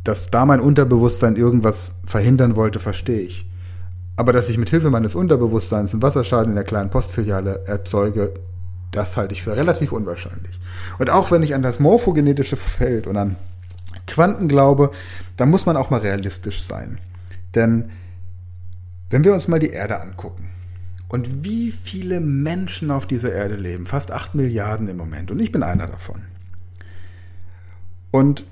dass 0.04 0.32
da 0.32 0.46
mein 0.46 0.60
Unterbewusstsein 0.60 1.36
irgendwas 1.36 1.96
verhindern 2.04 2.56
wollte, 2.56 2.80
verstehe 2.80 3.20
ich. 3.20 3.48
Aber 4.16 4.34
dass 4.34 4.50
ich 4.50 4.58
mit 4.58 4.70
Hilfe 4.70 4.90
meines 4.90 5.14
Unterbewusstseins 5.14 5.94
einen 5.94 6.02
Wasserschaden 6.02 6.50
in 6.50 6.56
der 6.56 6.64
kleinen 6.64 6.90
Postfiliale 6.90 7.68
erzeuge, 7.68 8.34
das 8.92 9.18
halte 9.18 9.34
ich 9.34 9.44
für 9.44 9.56
relativ 9.56 9.92
unwahrscheinlich. 9.92 10.60
Und 10.98 11.12
auch 11.12 11.30
wenn 11.30 11.44
ich 11.44 11.54
an 11.54 11.62
das 11.62 11.80
morphogenetische 11.80 12.56
Feld 12.56 13.06
und 13.06 13.18
an 13.18 13.36
Quanten 14.08 14.48
glaube, 14.48 14.92
da 15.36 15.46
muss 15.46 15.66
man 15.66 15.78
auch 15.78 15.90
mal 15.90 16.00
realistisch 16.00 16.64
sein. 16.64 17.00
Denn 17.54 17.92
wenn 19.10 19.24
wir 19.24 19.34
uns 19.34 19.48
mal 19.48 19.60
die 19.60 19.70
Erde 19.70 20.02
angucken 20.02 20.50
und 21.08 21.44
wie 21.44 21.72
viele 21.72 22.20
Menschen 22.20 22.92
auf 22.92 23.06
dieser 23.06 23.32
Erde 23.32 23.56
leben, 23.56 23.86
fast 23.86 24.12
8 24.12 24.36
Milliarden 24.36 24.88
im 24.88 24.98
Moment, 24.98 25.32
und 25.32 25.40
ich 25.40 25.52
bin 25.52 25.64
einer 25.64 25.88
davon. 25.88 26.22
Und, 28.12 28.44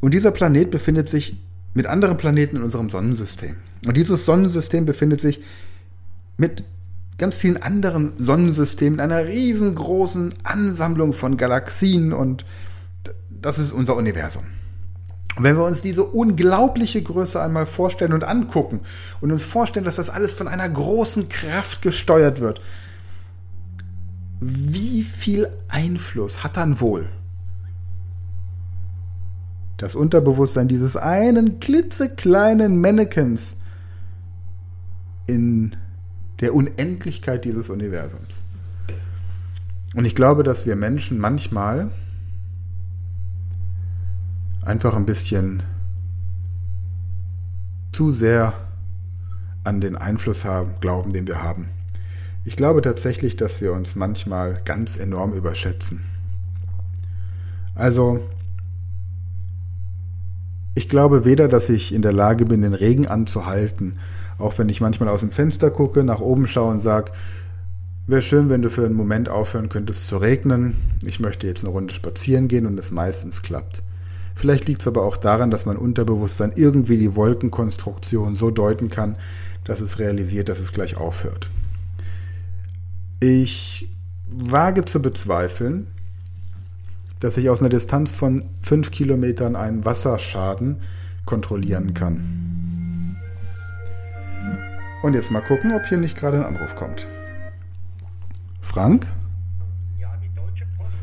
und 0.00 0.14
dieser 0.14 0.30
Planet 0.30 0.70
befindet 0.70 1.08
sich 1.08 1.40
mit 1.74 1.86
anderen 1.86 2.16
Planeten 2.16 2.56
in 2.56 2.62
unserem 2.62 2.90
Sonnensystem. 2.90 3.56
Und 3.86 3.96
dieses 3.96 4.24
Sonnensystem 4.24 4.84
befindet 4.84 5.20
sich 5.20 5.40
mit 6.36 6.64
ganz 7.18 7.36
vielen 7.36 7.56
anderen 7.56 8.12
Sonnensystemen 8.18 8.98
in 8.98 9.04
einer 9.04 9.26
riesengroßen 9.26 10.34
Ansammlung 10.44 11.12
von 11.12 11.36
Galaxien 11.36 12.12
und 12.12 12.44
das 13.30 13.58
ist 13.58 13.72
unser 13.72 13.96
Universum. 13.96 14.44
Wenn 15.40 15.56
wir 15.56 15.64
uns 15.64 15.82
diese 15.82 16.04
unglaubliche 16.04 17.02
Größe 17.02 17.40
einmal 17.40 17.66
vorstellen 17.66 18.12
und 18.12 18.24
angucken 18.24 18.80
und 19.20 19.30
uns 19.32 19.44
vorstellen, 19.44 19.84
dass 19.84 19.96
das 19.96 20.10
alles 20.10 20.34
von 20.34 20.48
einer 20.48 20.68
großen 20.68 21.28
Kraft 21.28 21.82
gesteuert 21.82 22.40
wird, 22.40 22.60
wie 24.40 25.02
viel 25.02 25.48
Einfluss 25.68 26.42
hat 26.42 26.56
dann 26.56 26.80
wohl 26.80 27.08
das 29.76 29.94
Unterbewusstsein 29.94 30.66
dieses 30.66 30.96
einen 30.96 31.60
klitzekleinen 31.60 32.80
Mannequins 32.80 33.54
in 35.28 35.76
der 36.40 36.54
Unendlichkeit 36.54 37.44
dieses 37.44 37.68
Universums? 37.68 38.42
Und 39.94 40.04
ich 40.04 40.14
glaube, 40.14 40.42
dass 40.42 40.66
wir 40.66 40.76
Menschen 40.76 41.18
manchmal 41.18 41.90
einfach 44.68 44.94
ein 44.94 45.06
bisschen 45.06 45.62
zu 47.92 48.12
sehr 48.12 48.52
an 49.64 49.80
den 49.80 49.96
Einfluss 49.96 50.44
haben, 50.44 50.74
glauben, 50.80 51.12
den 51.12 51.26
wir 51.26 51.42
haben. 51.42 51.70
Ich 52.44 52.54
glaube 52.54 52.82
tatsächlich, 52.82 53.36
dass 53.36 53.60
wir 53.60 53.72
uns 53.72 53.96
manchmal 53.96 54.60
ganz 54.64 54.96
enorm 54.96 55.32
überschätzen. 55.32 56.02
Also, 57.74 58.20
ich 60.74 60.88
glaube 60.88 61.24
weder, 61.24 61.48
dass 61.48 61.68
ich 61.68 61.92
in 61.92 62.02
der 62.02 62.12
Lage 62.12 62.44
bin, 62.44 62.62
den 62.62 62.74
Regen 62.74 63.06
anzuhalten, 63.06 63.98
Auch 64.38 64.56
wenn 64.56 64.68
ich 64.68 64.80
manchmal 64.80 65.08
aus 65.08 65.20
dem 65.20 65.32
Fenster 65.32 65.70
gucke, 65.70 66.04
nach 66.04 66.20
oben 66.20 66.46
schaue 66.46 66.70
und 66.70 66.80
sage, 66.80 67.10
wäre 68.06 68.22
schön, 68.22 68.48
wenn 68.48 68.62
du 68.62 68.70
für 68.70 68.84
einen 68.84 68.94
Moment 68.94 69.28
aufhören 69.28 69.68
könntest 69.68 70.06
zu 70.06 70.18
regnen. 70.18 70.76
Ich 71.04 71.18
möchte 71.18 71.48
jetzt 71.48 71.64
eine 71.64 71.72
Runde 71.72 71.92
spazieren 71.92 72.46
gehen 72.46 72.64
und 72.64 72.78
es 72.78 72.92
meistens 72.92 73.42
klappt. 73.42 73.82
Vielleicht 74.38 74.68
liegt 74.68 74.82
es 74.82 74.86
aber 74.86 75.02
auch 75.02 75.16
daran, 75.16 75.50
dass 75.50 75.66
mein 75.66 75.76
Unterbewusstsein 75.76 76.52
irgendwie 76.54 76.96
die 76.96 77.16
Wolkenkonstruktion 77.16 78.36
so 78.36 78.52
deuten 78.52 78.88
kann, 78.88 79.16
dass 79.64 79.80
es 79.80 79.98
realisiert, 79.98 80.48
dass 80.48 80.60
es 80.60 80.70
gleich 80.70 80.96
aufhört. 80.96 81.50
Ich 83.18 83.88
wage 84.30 84.84
zu 84.84 85.02
bezweifeln, 85.02 85.88
dass 87.18 87.36
ich 87.36 87.50
aus 87.50 87.58
einer 87.58 87.68
Distanz 87.68 88.12
von 88.12 88.44
fünf 88.62 88.92
Kilometern 88.92 89.56
einen 89.56 89.84
Wasserschaden 89.84 90.82
kontrollieren 91.26 91.94
kann. 91.94 93.16
Und 95.02 95.14
jetzt 95.14 95.32
mal 95.32 95.42
gucken, 95.42 95.74
ob 95.74 95.84
hier 95.86 95.98
nicht 95.98 96.16
gerade 96.16 96.38
ein 96.38 96.54
Anruf 96.54 96.76
kommt. 96.76 97.08
Frank? 98.60 99.04
Ja, 99.98 100.16
die 100.22 100.32
Deutsche 100.36 100.64
Post 100.76 100.94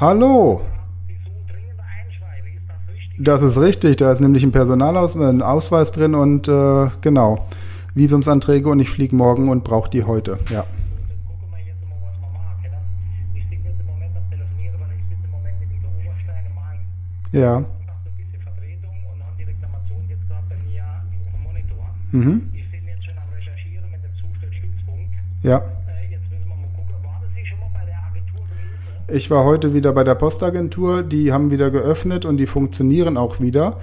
Hallo. 0.00 0.71
Das 3.18 3.42
ist 3.42 3.58
richtig, 3.58 3.96
da 3.96 4.10
ist 4.12 4.20
nämlich 4.20 4.42
ein 4.42 4.52
Personalausweis 4.52 5.28
ein 5.28 5.42
Ausweis 5.42 5.90
drin 5.92 6.14
und 6.14 6.48
äh, 6.48 6.88
genau, 7.00 7.46
Visumsanträge 7.94 8.68
und 8.68 8.80
ich 8.80 8.90
fliege 8.90 9.14
morgen 9.14 9.48
und 9.48 9.64
brauche 9.64 9.90
die 9.90 10.04
heute, 10.04 10.38
ja. 10.50 10.64
Ja. 17.32 17.64
Mhm. 22.12 22.52
Ich 22.52 22.70
bin 22.70 22.86
jetzt 22.86 23.04
schon 23.06 23.16
am 23.16 23.24
Recherchieren 23.34 23.90
mit 23.90 24.04
dem 24.04 24.12
Zustellstützpunkt. 24.20 25.08
Ja. 25.40 25.56
Äh, 25.56 26.12
jetzt 26.12 26.28
müssen 26.30 26.44
wir 26.44 26.56
mal 26.56 26.68
gucken, 26.76 26.92
war 27.02 27.20
das 27.24 27.32
nicht 27.34 27.48
schon 27.48 27.58
mal 27.58 27.70
bei 27.72 27.86
der 27.86 27.96
Agentur 28.04 28.44
gewesen? 28.52 29.01
Ich 29.14 29.30
war 29.30 29.44
heute 29.44 29.74
wieder 29.74 29.92
bei 29.92 30.04
der 30.04 30.14
Postagentur, 30.14 31.02
die 31.02 31.34
haben 31.34 31.50
wieder 31.50 31.70
geöffnet 31.70 32.24
und 32.24 32.38
die 32.38 32.46
funktionieren 32.46 33.18
auch 33.18 33.40
wieder. 33.40 33.76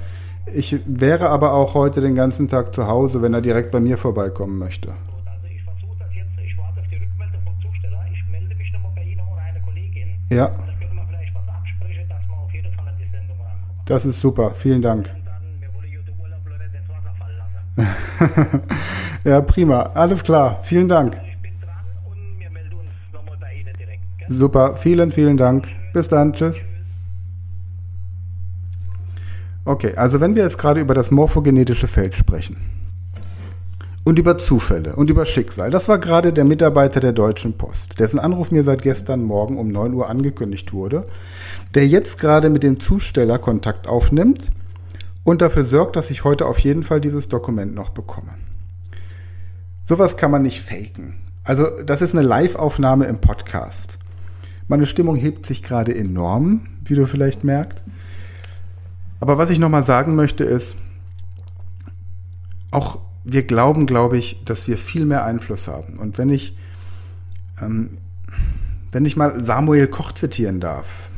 Ich 0.48 0.76
wäre 0.88 1.30
aber 1.30 1.54
auch 1.54 1.76
heute 1.76 2.02
den 2.02 2.16
ganzen 2.16 2.48
Tag 2.48 2.74
zu 2.74 2.88
Hause, 2.88 3.22
wenn 3.22 3.36
er 3.36 3.42
direkt 3.42 3.70
bei 3.70 3.80
mir 3.80 3.98
vorbeikommen 3.98 4.58
möchte. 4.58 4.90
Also 4.90 5.46
ich 5.46 5.62
versuche 5.62 6.00
das 6.00 6.08
jetzt, 6.16 6.32
ich 6.44 6.58
warte 6.58 6.80
auf 6.80 6.88
die 6.90 6.96
Rückmeldung 6.96 7.42
vom 7.44 7.54
Zusteller. 7.62 8.00
Ich 8.12 8.32
melde 8.32 8.56
mich 8.56 8.74
nochmal 8.74 8.92
bei 8.96 9.04
Ihnen 9.04 9.22
oder 9.22 9.42
einer 9.44 9.60
Kollegin. 9.60 10.08
Ja. 10.32 10.48
Dann 10.48 10.56
können 10.80 10.96
wir 10.96 11.06
vielleicht 11.08 11.36
was 11.36 11.48
absprechen, 11.48 12.10
dass 12.10 12.28
wir 12.28 12.36
auf 12.36 12.52
jeden 12.52 12.74
Fall 12.74 12.88
an 12.88 12.96
die 12.98 13.12
Sendung 13.12 13.38
rankommen. 13.38 13.86
Das 13.86 14.06
ist 14.06 14.20
super, 14.20 14.52
vielen 14.56 14.82
Dank. 14.82 15.12
ja, 19.24 19.42
prima. 19.42 19.92
Alles 19.94 20.24
klar. 20.24 20.60
Vielen 20.64 20.90
Dank. 20.90 21.22
Super. 24.30 24.78
Vielen, 24.78 25.12
vielen 25.12 25.38
Dank. 25.38 25.68
Bis 25.94 26.08
dann. 26.08 26.34
Tschüss. 26.34 26.58
Okay, 29.66 29.94
also 29.96 30.20
wenn 30.20 30.36
wir 30.36 30.44
jetzt 30.44 30.58
gerade 30.58 30.80
über 30.80 30.94
das 30.94 31.12
morphogenetische 31.12 31.88
Feld 31.88 32.16
sprechen 32.16 32.58
und 34.04 34.18
über 34.18 34.36
Zufälle 34.38 34.96
und 34.96 35.12
über 35.12 35.28
Schicksal, 35.28 35.70
das 35.70 35.88
war 35.88 36.00
gerade 36.00 36.34
der 36.34 36.44
Mitarbeiter 36.44 37.00
der 37.00 37.12
Deutschen 37.12 37.54
Post, 37.54 38.00
dessen 38.00 38.18
Anruf 38.18 38.50
mir 38.50 38.64
seit 38.64 38.82
gestern 38.82 39.22
Morgen 39.22 39.60
um 39.60 39.72
9 39.72 39.94
Uhr 39.94 40.10
angekündigt 40.10 40.74
wurde, 40.74 41.06
der 41.76 41.86
jetzt 41.86 42.20
gerade 42.20 42.50
mit 42.50 42.64
dem 42.64 42.80
Zusteller 42.80 43.38
Kontakt 43.38 43.86
aufnimmt 43.86 44.50
und 45.24 45.44
dafür 45.44 45.66
sorgt, 45.66 45.96
dass 45.96 46.10
ich 46.10 46.24
heute 46.24 46.48
auf 46.48 46.58
jeden 46.58 46.82
Fall 46.82 47.00
dieses 47.00 47.28
Dokument 47.28 47.76
noch 47.76 47.90
bekomme. 47.90 48.34
Sowas 49.86 50.18
kann 50.18 50.32
man 50.32 50.42
nicht 50.42 50.62
faken. 50.62 51.16
Also 51.44 51.68
das 51.86 52.02
ist 52.02 52.16
eine 52.16 52.26
Live-Aufnahme 52.26 53.06
im 53.06 53.20
Podcast. 53.20 53.99
Meine 54.70 54.86
Stimmung 54.86 55.18
hebt 55.18 55.46
sich 55.46 55.62
gerade 55.62 55.94
enorm, 55.94 56.62
wie 56.86 56.96
du 56.96 57.06
vielleicht 57.06 57.44
merkst. 57.44 57.84
Aber 59.20 59.38
was 59.38 59.50
ich 59.50 59.60
nochmal 59.60 59.84
sagen 59.84 60.16
möchte 60.16 60.46
ist, 60.46 60.78
auch 62.72 63.00
wir 63.26 63.44
glauben, 63.44 63.86
glaube 63.86 64.18
ich, 64.18 64.42
dass 64.46 64.68
wir 64.70 64.78
viel 64.78 65.04
mehr 65.04 65.26
Einfluss 65.26 65.68
haben. 65.68 66.00
Und 66.00 66.18
wenn 66.18 66.30
ich, 66.30 66.56
ähm, 67.62 67.98
wenn 68.94 69.06
ich 69.06 69.18
mal 69.18 69.44
Samuel 69.44 69.88
Koch 69.88 70.14
zitieren 70.14 70.62
darf, 70.62 71.10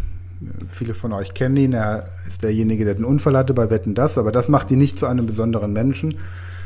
Viele 0.67 0.95
von 0.95 1.13
euch 1.13 1.33
kennen 1.33 1.57
ihn. 1.57 1.73
Er 1.73 2.05
ist 2.27 2.43
derjenige, 2.43 2.85
der 2.85 2.95
den 2.95 3.05
Unfall 3.05 3.37
hatte 3.37 3.53
bei 3.53 3.69
Wetten 3.69 3.93
das. 3.93 4.17
Aber 4.17 4.31
das 4.31 4.47
macht 4.47 4.71
ihn 4.71 4.79
nicht 4.79 4.97
zu 4.97 5.05
einem 5.05 5.25
besonderen 5.25 5.71
Menschen, 5.73 6.15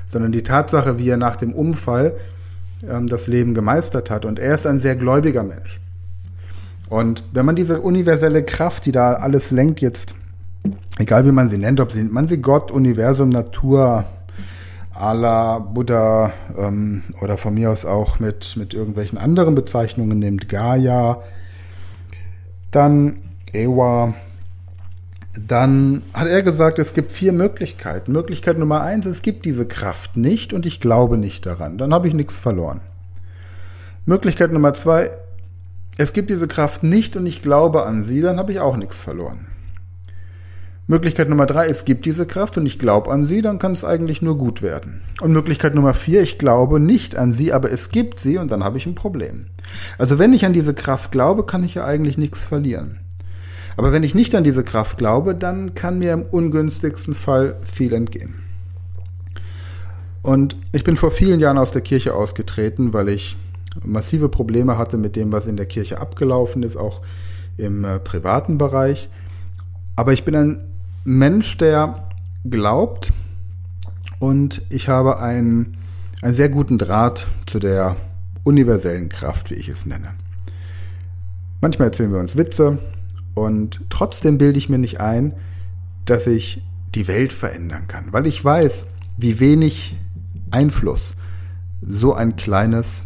sondern 0.06 0.32
die 0.32 0.44
Tatsache, 0.44 0.98
wie 0.98 1.10
er 1.10 1.18
nach 1.18 1.36
dem 1.36 1.54
Unfall 1.54 2.16
ähm, 2.88 3.08
das 3.08 3.28
Leben 3.28 3.54
gemeistert 3.54 4.10
hat. 4.10 4.26
Und 4.26 4.40
er 4.40 4.56
ist 4.56 4.66
ein 4.66 4.80
sehr 4.80 4.96
gläubiger 4.96 5.44
Mensch. 5.44 5.80
Und 6.90 7.24
wenn 7.34 7.46
man 7.46 7.56
diese 7.56 7.82
universelle 7.82 8.44
Kraft, 8.44 8.86
die 8.86 8.92
da 8.92 9.14
alles 9.14 9.52
lenkt, 9.52 9.82
jetzt, 9.82 10.16
egal 11.00 11.26
wie 11.26 11.32
man 11.32 11.50
sie 11.50 11.58
nennt, 11.58 11.80
ob 11.80 11.92
sie, 11.92 12.04
man 12.04 12.28
sie 12.28 12.42
Gott, 12.42 12.72
Universum, 12.72 13.30
Natur, 13.30 14.06
Allah, 14.94 15.60
Buddha 15.60 16.32
ähm, 16.58 17.04
oder 17.22 17.38
von 17.38 17.54
mir 17.54 17.72
aus 17.72 17.86
auch 17.86 18.20
mit, 18.20 18.56
mit 18.56 18.74
irgendwelchen 18.74 19.18
anderen 19.18 19.56
Bezeichnungen 19.56 20.20
nimmt, 20.20 20.48
Gaia, 20.48 21.22
dann 22.72 23.18
Ewa. 23.52 24.14
Dann 25.48 26.02
hat 26.14 26.28
er 26.28 26.44
gesagt, 26.44 26.80
es 26.80 26.94
gibt 26.94 27.12
vier 27.12 27.34
Möglichkeiten. 27.34 28.14
Möglichkeit 28.14 28.58
Nummer 28.58 28.82
eins, 28.82 29.06
es 29.06 29.22
gibt 29.22 29.44
diese 29.44 29.66
Kraft 29.66 30.16
nicht 30.16 30.54
und 30.54 30.66
ich 30.66 30.80
glaube 30.80 31.18
nicht 31.18 31.46
daran. 31.46 31.78
Dann 31.78 31.94
habe 31.94 32.08
ich 32.08 32.14
nichts 32.14 32.40
verloren. 32.40 32.80
Möglichkeit 34.06 34.54
Nummer 34.54 34.74
zwei, 34.74 35.12
es 35.98 36.14
gibt 36.14 36.30
diese 36.30 36.48
Kraft 36.48 36.84
nicht 36.84 37.16
und 37.16 37.26
ich 37.26 37.42
glaube 37.42 37.86
an 37.86 38.04
sie, 38.04 38.22
dann 38.22 38.38
habe 38.38 38.52
ich 38.52 38.60
auch 38.60 38.78
nichts 38.78 38.98
verloren. 38.98 39.48
Möglichkeit 40.88 41.30
Nummer 41.30 41.48
drei, 41.48 41.68
es 41.68 41.84
gibt 41.86 42.06
diese 42.06 42.28
Kraft 42.28 42.58
und 42.58 42.66
ich 42.68 42.78
glaube 42.78 43.10
an 43.12 43.26
sie, 43.26 43.42
dann 43.42 43.58
kann 43.58 43.72
es 43.72 43.84
eigentlich 43.84 44.22
nur 44.22 44.38
gut 44.38 44.62
werden. 44.62 45.02
Und 45.20 45.32
Möglichkeit 45.32 45.74
Nummer 45.74 45.96
vier, 45.96 46.22
ich 46.22 46.38
glaube 46.38 46.80
nicht 46.80 47.16
an 47.16 47.34
sie, 47.34 47.54
aber 47.54 47.72
es 47.72 47.90
gibt 47.90 48.20
sie 48.20 48.38
und 48.38 48.52
dann 48.52 48.64
habe 48.64 48.78
ich 48.78 48.86
ein 48.86 48.94
Problem. 48.94 49.48
Also 49.98 50.20
wenn 50.20 50.34
ich 50.34 50.46
an 50.46 50.54
diese 50.54 50.76
Kraft 50.76 51.12
glaube, 51.12 51.46
kann 51.46 51.64
ich 51.64 51.74
ja 51.74 51.86
eigentlich 51.86 52.20
nichts 52.20 52.44
verlieren. 52.44 53.00
Aber 53.78 53.92
wenn 53.92 54.04
ich 54.04 54.14
nicht 54.14 54.36
an 54.36 54.44
diese 54.44 54.64
Kraft 54.64 54.98
glaube, 54.98 55.34
dann 55.34 55.74
kann 55.74 55.98
mir 55.98 56.14
im 56.14 56.22
ungünstigsten 56.22 57.16
Fall 57.16 57.56
viel 57.64 57.94
entgehen. 57.94 58.36
Und 60.22 60.56
ich 60.72 60.84
bin 60.84 60.98
vor 60.98 61.12
vielen 61.12 61.40
Jahren 61.40 61.58
aus 61.58 61.72
der 61.72 61.82
Kirche 61.82 62.14
ausgetreten, 62.14 62.94
weil 62.94 63.10
ich 63.10 63.36
massive 63.84 64.30
Probleme 64.30 64.78
hatte 64.78 64.98
mit 64.98 65.16
dem, 65.16 65.32
was 65.32 65.46
in 65.46 65.58
der 65.58 65.66
Kirche 65.66 66.00
abgelaufen 66.00 66.64
ist, 66.64 66.76
auch 66.76 67.02
im 67.58 67.84
äh, 67.84 68.00
privaten 68.00 68.58
Bereich. 68.58 69.10
Aber 69.96 70.14
ich 70.14 70.24
bin 70.24 70.36
ein 70.36 70.64
Mensch, 71.04 71.58
der 71.58 72.10
glaubt 72.50 73.12
und 74.20 74.64
ich 74.70 74.88
habe 74.88 75.20
einen, 75.20 75.78
einen 76.22 76.34
sehr 76.34 76.50
guten 76.50 76.78
Draht 76.78 77.28
zu 77.46 77.60
der 77.60 77.96
universellen 78.44 79.10
Kraft, 79.10 79.52
wie 79.52 79.56
ich 79.56 79.70
es 79.70 79.86
nenne. 79.86 80.14
Manchmal 81.62 81.88
erzählen 81.88 82.12
wir 82.12 82.20
uns 82.20 82.36
Witze, 82.36 82.80
und 83.36 83.82
trotzdem 83.90 84.40
bilde 84.40 84.58
ich 84.58 84.70
mir 84.70 84.80
nicht 84.80 85.00
ein, 85.00 85.34
dass 86.06 86.26
ich 86.26 86.64
die 86.96 87.08
Welt 87.08 87.34
verändern 87.34 87.88
kann, 87.88 88.12
weil 88.12 88.26
ich 88.26 88.44
weiß, 88.44 88.88
wie 89.18 89.40
wenig 89.40 89.96
Einfluss 90.50 91.16
so 91.82 92.14
ein 92.14 92.38
kleines 92.38 93.06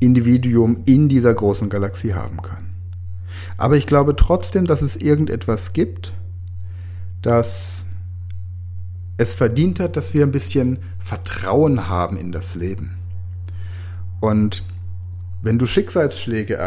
Individuum 0.00 0.82
in 0.86 1.08
dieser 1.08 1.34
großen 1.34 1.68
Galaxie 1.68 2.14
haben 2.14 2.42
kann. 2.42 2.66
Aber 3.56 3.76
ich 3.76 3.86
glaube 3.86 4.16
trotzdem, 4.16 4.66
dass 4.66 4.82
es 4.82 4.96
irgendetwas 4.96 5.72
gibt, 5.72 6.12
das 7.22 7.86
es 9.16 9.34
verdient 9.34 9.80
hat, 9.80 9.96
dass 9.96 10.12
wir 10.12 10.24
ein 10.24 10.32
bisschen 10.32 10.78
Vertrauen 10.98 11.88
haben 11.88 12.16
in 12.16 12.32
das 12.32 12.54
Leben. 12.54 12.96
Und 14.20 14.64
wenn 15.42 15.58
du 15.58 15.66
Schicksalsschläge 15.66 16.58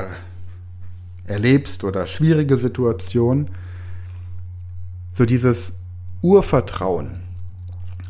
erlebst 1.25 1.83
oder 1.83 2.05
schwierige 2.05 2.57
Situationen, 2.57 3.49
so 5.11 5.25
dieses 5.25 5.73
Urvertrauen, 6.21 7.26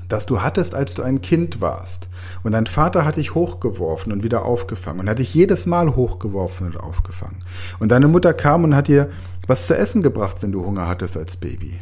das 0.10 0.26
du 0.26 0.42
hattest, 0.42 0.74
als 0.74 0.94
du 0.94 1.04
ein 1.04 1.22
Kind 1.22 1.62
warst. 1.62 2.10
Und 2.44 2.54
dein 2.54 2.68
Vater 2.68 3.06
hat 3.06 3.18
dich 3.18 3.36
hochgeworfen 3.36 4.12
und 4.12 4.24
wieder 4.24 4.46
aufgefangen 4.46 5.02
und 5.02 5.10
hat 5.10 5.20
dich 5.20 5.34
jedes 5.34 5.66
Mal 5.66 5.96
hochgeworfen 5.96 6.68
und 6.68 6.80
aufgefangen. 6.80 7.40
Und 7.80 7.90
deine 7.90 8.08
Mutter 8.08 8.34
kam 8.34 8.64
und 8.64 8.76
hat 8.76 8.88
dir 8.88 9.10
was 9.48 9.68
zu 9.68 9.78
essen 9.78 10.02
gebracht, 10.02 10.42
wenn 10.42 10.52
du 10.52 10.66
Hunger 10.66 10.88
hattest 10.88 11.18
als 11.18 11.36
Baby. 11.36 11.80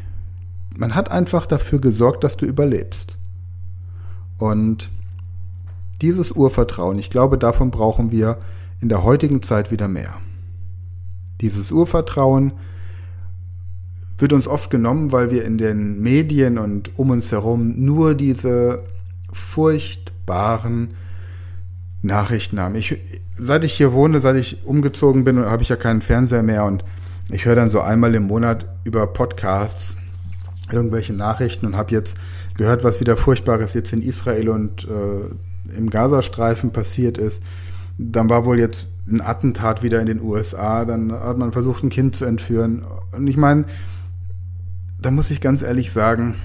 Man 0.76 0.96
hat 0.96 1.10
einfach 1.12 1.46
dafür 1.48 1.80
gesorgt, 1.80 2.24
dass 2.24 2.38
du 2.38 2.46
überlebst. 2.46 3.18
Und 4.38 4.90
dieses 6.02 6.32
Urvertrauen, 6.32 7.00
ich 7.00 7.10
glaube, 7.10 7.38
davon 7.38 7.72
brauchen 7.72 8.12
wir 8.12 8.40
in 8.82 8.90
der 8.90 9.04
heutigen 9.04 9.42
Zeit 9.42 9.72
wieder 9.72 9.88
mehr. 9.88 10.16
Dieses 11.42 11.72
Urvertrauen 11.72 12.54
wird 14.18 14.34
uns 14.34 14.48
oft 14.48 14.70
genommen, 14.70 15.12
weil 15.12 15.32
wir 15.32 15.44
in 15.44 15.58
den 15.58 16.02
Medien 16.02 16.58
und 16.58 16.98
um 16.98 17.10
uns 17.10 17.32
herum 17.32 17.74
nur 17.78 18.16
diese 18.16 18.84
furchtbaren 19.32 20.96
Nachrichten 22.02 22.60
haben. 22.60 22.76
Ich, 22.76 22.98
seit 23.38 23.64
ich 23.64 23.74
hier 23.74 23.92
wohne, 23.92 24.22
seit 24.22 24.38
ich 24.38 24.66
umgezogen 24.66 25.24
bin, 25.24 25.40
habe 25.40 25.64
ich 25.64 25.70
ja 25.70 25.76
keinen 25.76 26.02
Fernseher 26.02 26.44
mehr 26.44 26.64
und 26.64 26.84
ich 27.30 27.46
höre 27.46 27.56
dann 27.56 27.72
so 27.72 27.82
einmal 27.82 28.14
im 28.16 28.24
Monat 28.24 28.68
über 28.84 29.08
Podcasts 29.08 29.98
irgendwelche 30.72 31.14
Nachrichten 31.14 31.66
und 31.66 31.76
habe 31.76 31.92
jetzt 31.92 32.18
gehört, 32.56 32.84
was 32.84 33.00
wieder 33.00 33.18
Furchtbares 33.18 33.74
jetzt 33.74 33.92
in 33.94 34.02
Israel 34.02 34.50
und 34.50 34.88
äh, 34.88 35.76
im 35.76 35.90
Gazastreifen 35.90 36.72
passiert 36.72 37.18
ist. 37.18 37.42
Dann 37.98 38.30
war 38.30 38.46
wohl 38.46 38.60
jetzt 38.60 38.88
ein 39.08 39.22
Attentat 39.22 39.84
wieder 39.84 40.00
in 40.00 40.08
den 40.08 40.22
USA, 40.22 40.86
dann 40.86 41.12
hat 41.12 41.38
man 41.38 41.52
versucht, 41.52 41.84
ein 41.84 41.90
Kind 41.90 42.16
zu 42.16 42.26
entführen. 42.26 42.84
Und 43.12 43.28
ich 43.28 43.38
meine, 43.38 43.66
da 45.00 45.12
muss 45.12 45.32
ich 45.32 45.42
ganz 45.42 45.62
ehrlich 45.62 45.92
sagen, 45.92 46.36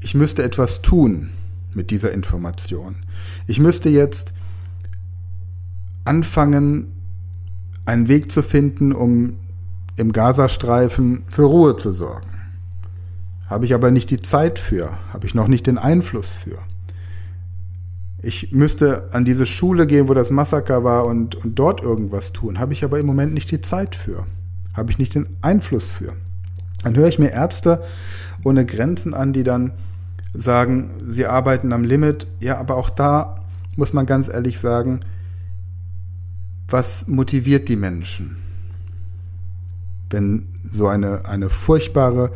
ich 0.00 0.14
müsste 0.14 0.42
etwas 0.42 0.82
tun 0.82 1.30
mit 1.74 1.90
dieser 1.90 2.12
Information. 2.12 2.96
Ich 3.46 3.60
müsste 3.60 3.88
jetzt 3.88 4.34
anfangen, 6.04 6.92
einen 7.84 8.08
Weg 8.08 8.30
zu 8.30 8.42
finden, 8.42 8.92
um 8.92 9.34
im 9.96 10.12
Gazastreifen 10.12 11.24
für 11.28 11.44
Ruhe 11.44 11.76
zu 11.76 11.92
sorgen. 11.92 12.28
Habe 13.48 13.64
ich 13.64 13.74
aber 13.74 13.90
nicht 13.90 14.10
die 14.10 14.16
Zeit 14.16 14.58
für, 14.58 14.98
habe 15.12 15.26
ich 15.26 15.34
noch 15.34 15.48
nicht 15.48 15.66
den 15.66 15.78
Einfluss 15.78 16.32
für. 16.32 16.58
Ich 18.22 18.52
müsste 18.52 19.12
an 19.12 19.24
diese 19.24 19.46
Schule 19.46 19.86
gehen, 19.86 20.08
wo 20.08 20.14
das 20.14 20.30
Massaker 20.30 20.84
war 20.84 21.06
und, 21.06 21.34
und 21.34 21.58
dort 21.58 21.82
irgendwas 21.82 22.32
tun, 22.32 22.58
habe 22.58 22.72
ich 22.72 22.84
aber 22.84 22.98
im 22.98 23.06
Moment 23.06 23.34
nicht 23.34 23.50
die 23.50 23.60
Zeit 23.60 23.94
für, 23.94 24.26
habe 24.74 24.90
ich 24.90 24.98
nicht 24.98 25.14
den 25.14 25.26
Einfluss 25.42 25.90
für. 25.90 26.14
Dann 26.82 26.96
höre 26.96 27.08
ich 27.08 27.18
mir 27.18 27.30
Ärzte 27.30 27.82
ohne 28.44 28.66
Grenzen 28.66 29.14
an, 29.14 29.32
die 29.32 29.44
dann 29.44 29.72
sagen, 30.34 30.90
sie 31.08 31.26
arbeiten 31.26 31.72
am 31.72 31.84
Limit. 31.84 32.26
Ja, 32.40 32.58
aber 32.58 32.76
auch 32.76 32.90
da 32.90 33.40
muss 33.76 33.92
man 33.92 34.06
ganz 34.06 34.28
ehrlich 34.28 34.58
sagen, 34.58 35.00
was 36.68 37.06
motiviert 37.06 37.68
die 37.68 37.76
Menschen? 37.76 38.36
Wenn 40.10 40.46
so 40.72 40.88
eine, 40.88 41.26
eine 41.26 41.50
furchtbare 41.50 42.32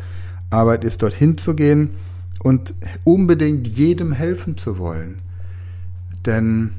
Arbeit 0.49 0.83
ist, 0.83 1.01
dorthin 1.01 1.37
zu 1.37 1.55
gehen 1.55 1.91
und 2.41 2.73
unbedingt 3.03 3.67
jedem 3.67 4.11
helfen 4.11 4.57
zu 4.57 4.77
wollen. 4.77 5.19
Denn 6.25 6.71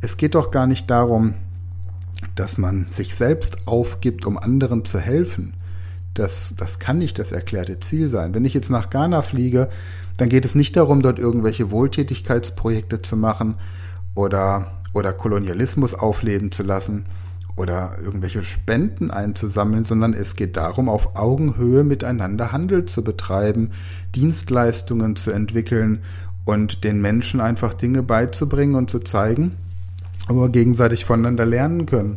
es 0.00 0.16
geht 0.16 0.34
doch 0.34 0.50
gar 0.50 0.66
nicht 0.66 0.90
darum, 0.90 1.34
dass 2.34 2.58
man 2.58 2.86
sich 2.90 3.14
selbst 3.14 3.66
aufgibt, 3.66 4.26
um 4.26 4.38
anderen 4.38 4.84
zu 4.84 4.98
helfen. 4.98 5.52
Das, 6.14 6.54
das 6.56 6.78
kann 6.78 6.98
nicht 6.98 7.18
das 7.18 7.32
erklärte 7.32 7.78
Ziel 7.80 8.08
sein. 8.08 8.34
Wenn 8.34 8.44
ich 8.44 8.54
jetzt 8.54 8.70
nach 8.70 8.90
Ghana 8.90 9.22
fliege, 9.22 9.68
dann 10.16 10.28
geht 10.28 10.44
es 10.44 10.54
nicht 10.54 10.76
darum, 10.76 11.02
dort 11.02 11.18
irgendwelche 11.18 11.70
Wohltätigkeitsprojekte 11.70 13.00
zu 13.00 13.16
machen 13.16 13.54
oder, 14.14 14.72
oder 14.92 15.12
Kolonialismus 15.12 15.94
aufleben 15.94 16.52
zu 16.52 16.62
lassen 16.62 17.06
oder 17.56 17.98
irgendwelche 18.02 18.42
Spenden 18.42 19.10
einzusammeln, 19.10 19.84
sondern 19.84 20.14
es 20.14 20.36
geht 20.36 20.56
darum, 20.56 20.88
auf 20.88 21.16
Augenhöhe 21.16 21.84
miteinander 21.84 22.52
Handel 22.52 22.86
zu 22.86 23.02
betreiben, 23.02 23.70
Dienstleistungen 24.14 25.16
zu 25.16 25.30
entwickeln 25.30 26.00
und 26.44 26.84
den 26.84 27.00
Menschen 27.00 27.40
einfach 27.40 27.74
Dinge 27.74 28.02
beizubringen 28.02 28.74
und 28.74 28.90
zu 28.90 29.00
zeigen, 29.00 29.56
wo 30.28 30.42
wir 30.42 30.48
gegenseitig 30.48 31.04
voneinander 31.04 31.46
lernen 31.46 31.86
können. 31.86 32.16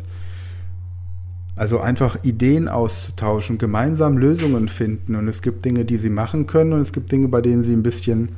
Also 1.56 1.78
einfach 1.80 2.24
Ideen 2.24 2.68
auszutauschen, 2.68 3.58
gemeinsam 3.58 4.18
Lösungen 4.18 4.68
finden. 4.68 5.14
Und 5.14 5.28
es 5.28 5.40
gibt 5.40 5.64
Dinge, 5.64 5.84
die 5.84 5.98
sie 5.98 6.10
machen 6.10 6.46
können 6.46 6.72
und 6.72 6.80
es 6.80 6.92
gibt 6.92 7.12
Dinge, 7.12 7.28
bei 7.28 7.40
denen 7.40 7.62
sie 7.62 7.72
ein 7.72 7.82
bisschen 7.82 8.30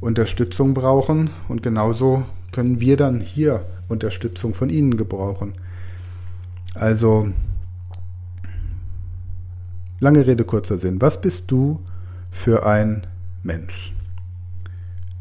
Unterstützung 0.00 0.72
brauchen. 0.72 1.30
Und 1.48 1.62
genauso 1.62 2.24
können 2.50 2.80
wir 2.80 2.96
dann 2.96 3.20
hier 3.20 3.66
Unterstützung 3.88 4.54
von 4.54 4.70
ihnen 4.70 4.96
gebrauchen. 4.96 5.52
Also, 6.74 7.28
lange 10.00 10.26
Rede, 10.26 10.44
kurzer 10.44 10.78
Sinn. 10.78 11.00
Was 11.00 11.20
bist 11.20 11.44
du 11.48 11.80
für 12.30 12.64
ein 12.64 13.06
Mensch? 13.42 13.92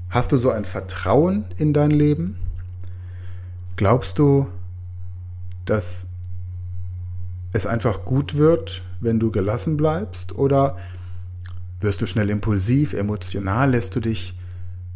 Hast 0.09 0.31
du 0.31 0.37
so 0.37 0.51
ein 0.51 0.63
Vertrauen 0.65 1.45
in 1.57 1.73
dein 1.73 1.91
Leben? 1.91 2.37
Glaubst 3.75 4.19
du, 4.19 4.47
dass 5.65 6.07
es 7.53 7.65
einfach 7.65 8.05
gut 8.05 8.37
wird, 8.37 8.81
wenn 8.99 9.19
du 9.19 9.31
gelassen 9.31 9.77
bleibst? 9.77 10.33
Oder 10.33 10.77
wirst 11.79 12.01
du 12.01 12.05
schnell 12.05 12.29
impulsiv, 12.29 12.93
emotional, 12.93 13.71
lässt 13.71 13.95
du 13.95 13.99
dich 13.99 14.35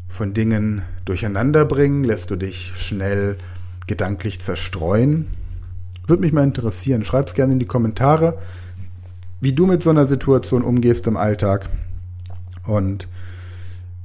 von 0.08 0.34
Dingen 0.34 0.84
durcheinander 1.04 1.66
bringen, 1.66 2.04
lässt 2.04 2.32
du 2.32 2.36
dich 2.36 2.72
schnell 2.76 3.38
gedanklich 3.88 4.40
zerstreuen? 4.40 5.28
Würde 6.08 6.22
mich 6.22 6.34
mal 6.34 6.44
interessieren. 6.44 7.04
Schreib 7.04 7.28
es 7.28 7.34
gerne 7.34 7.54
in 7.54 7.60
die 7.60 7.66
Kommentare, 7.66 8.38
wie 9.42 9.54
du 9.54 9.66
mit 9.66 9.84
so 9.84 9.90
einer 9.90 10.06
Situation 10.06 10.62
umgehst 10.62 11.08
im 11.08 11.18
Alltag. 11.18 11.70
Und 12.66 13.08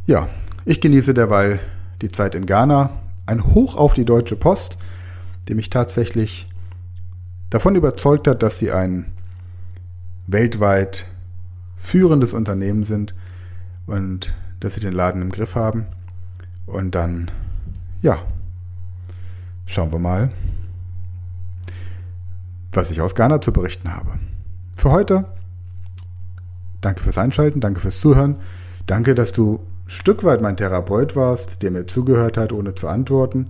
ja, 0.06 0.28
ich 0.64 0.80
genieße 0.80 1.14
derweil 1.14 1.60
die 2.02 2.08
Zeit 2.08 2.34
in 2.34 2.46
Ghana. 2.46 2.90
Ein 3.26 3.44
Hoch 3.54 3.76
auf 3.76 3.94
die 3.94 4.04
Deutsche 4.04 4.36
Post, 4.36 4.78
die 5.48 5.54
mich 5.54 5.70
tatsächlich 5.70 6.46
davon 7.50 7.74
überzeugt 7.74 8.26
hat, 8.26 8.42
dass 8.42 8.58
sie 8.58 8.72
ein 8.72 9.12
weltweit 10.26 11.06
führendes 11.76 12.32
Unternehmen 12.32 12.84
sind 12.84 13.14
und 13.86 14.32
dass 14.60 14.74
sie 14.74 14.80
den 14.80 14.92
Laden 14.92 15.22
im 15.22 15.32
Griff 15.32 15.54
haben. 15.54 15.86
Und 16.66 16.94
dann, 16.94 17.30
ja, 18.02 18.18
schauen 19.66 19.92
wir 19.92 19.98
mal, 19.98 20.30
was 22.72 22.90
ich 22.90 23.00
aus 23.00 23.14
Ghana 23.14 23.40
zu 23.40 23.52
berichten 23.52 23.92
habe. 23.92 24.18
Für 24.76 24.92
heute, 24.92 25.24
danke 26.80 27.02
fürs 27.02 27.18
Einschalten, 27.18 27.60
danke 27.60 27.80
fürs 27.80 27.98
Zuhören, 27.98 28.36
danke, 28.86 29.14
dass 29.14 29.32
du 29.32 29.60
Stück 29.86 30.22
weit 30.22 30.40
mein 30.40 30.56
Therapeut 30.56 31.16
warst, 31.16 31.62
der 31.62 31.72
mir 31.72 31.84
zugehört 31.84 32.36
hat, 32.36 32.52
ohne 32.52 32.76
zu 32.76 32.86
antworten. 32.86 33.48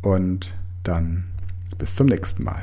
Und 0.00 0.54
dann 0.84 1.24
bis 1.76 1.96
zum 1.96 2.06
nächsten 2.06 2.44
Mal. 2.44 2.62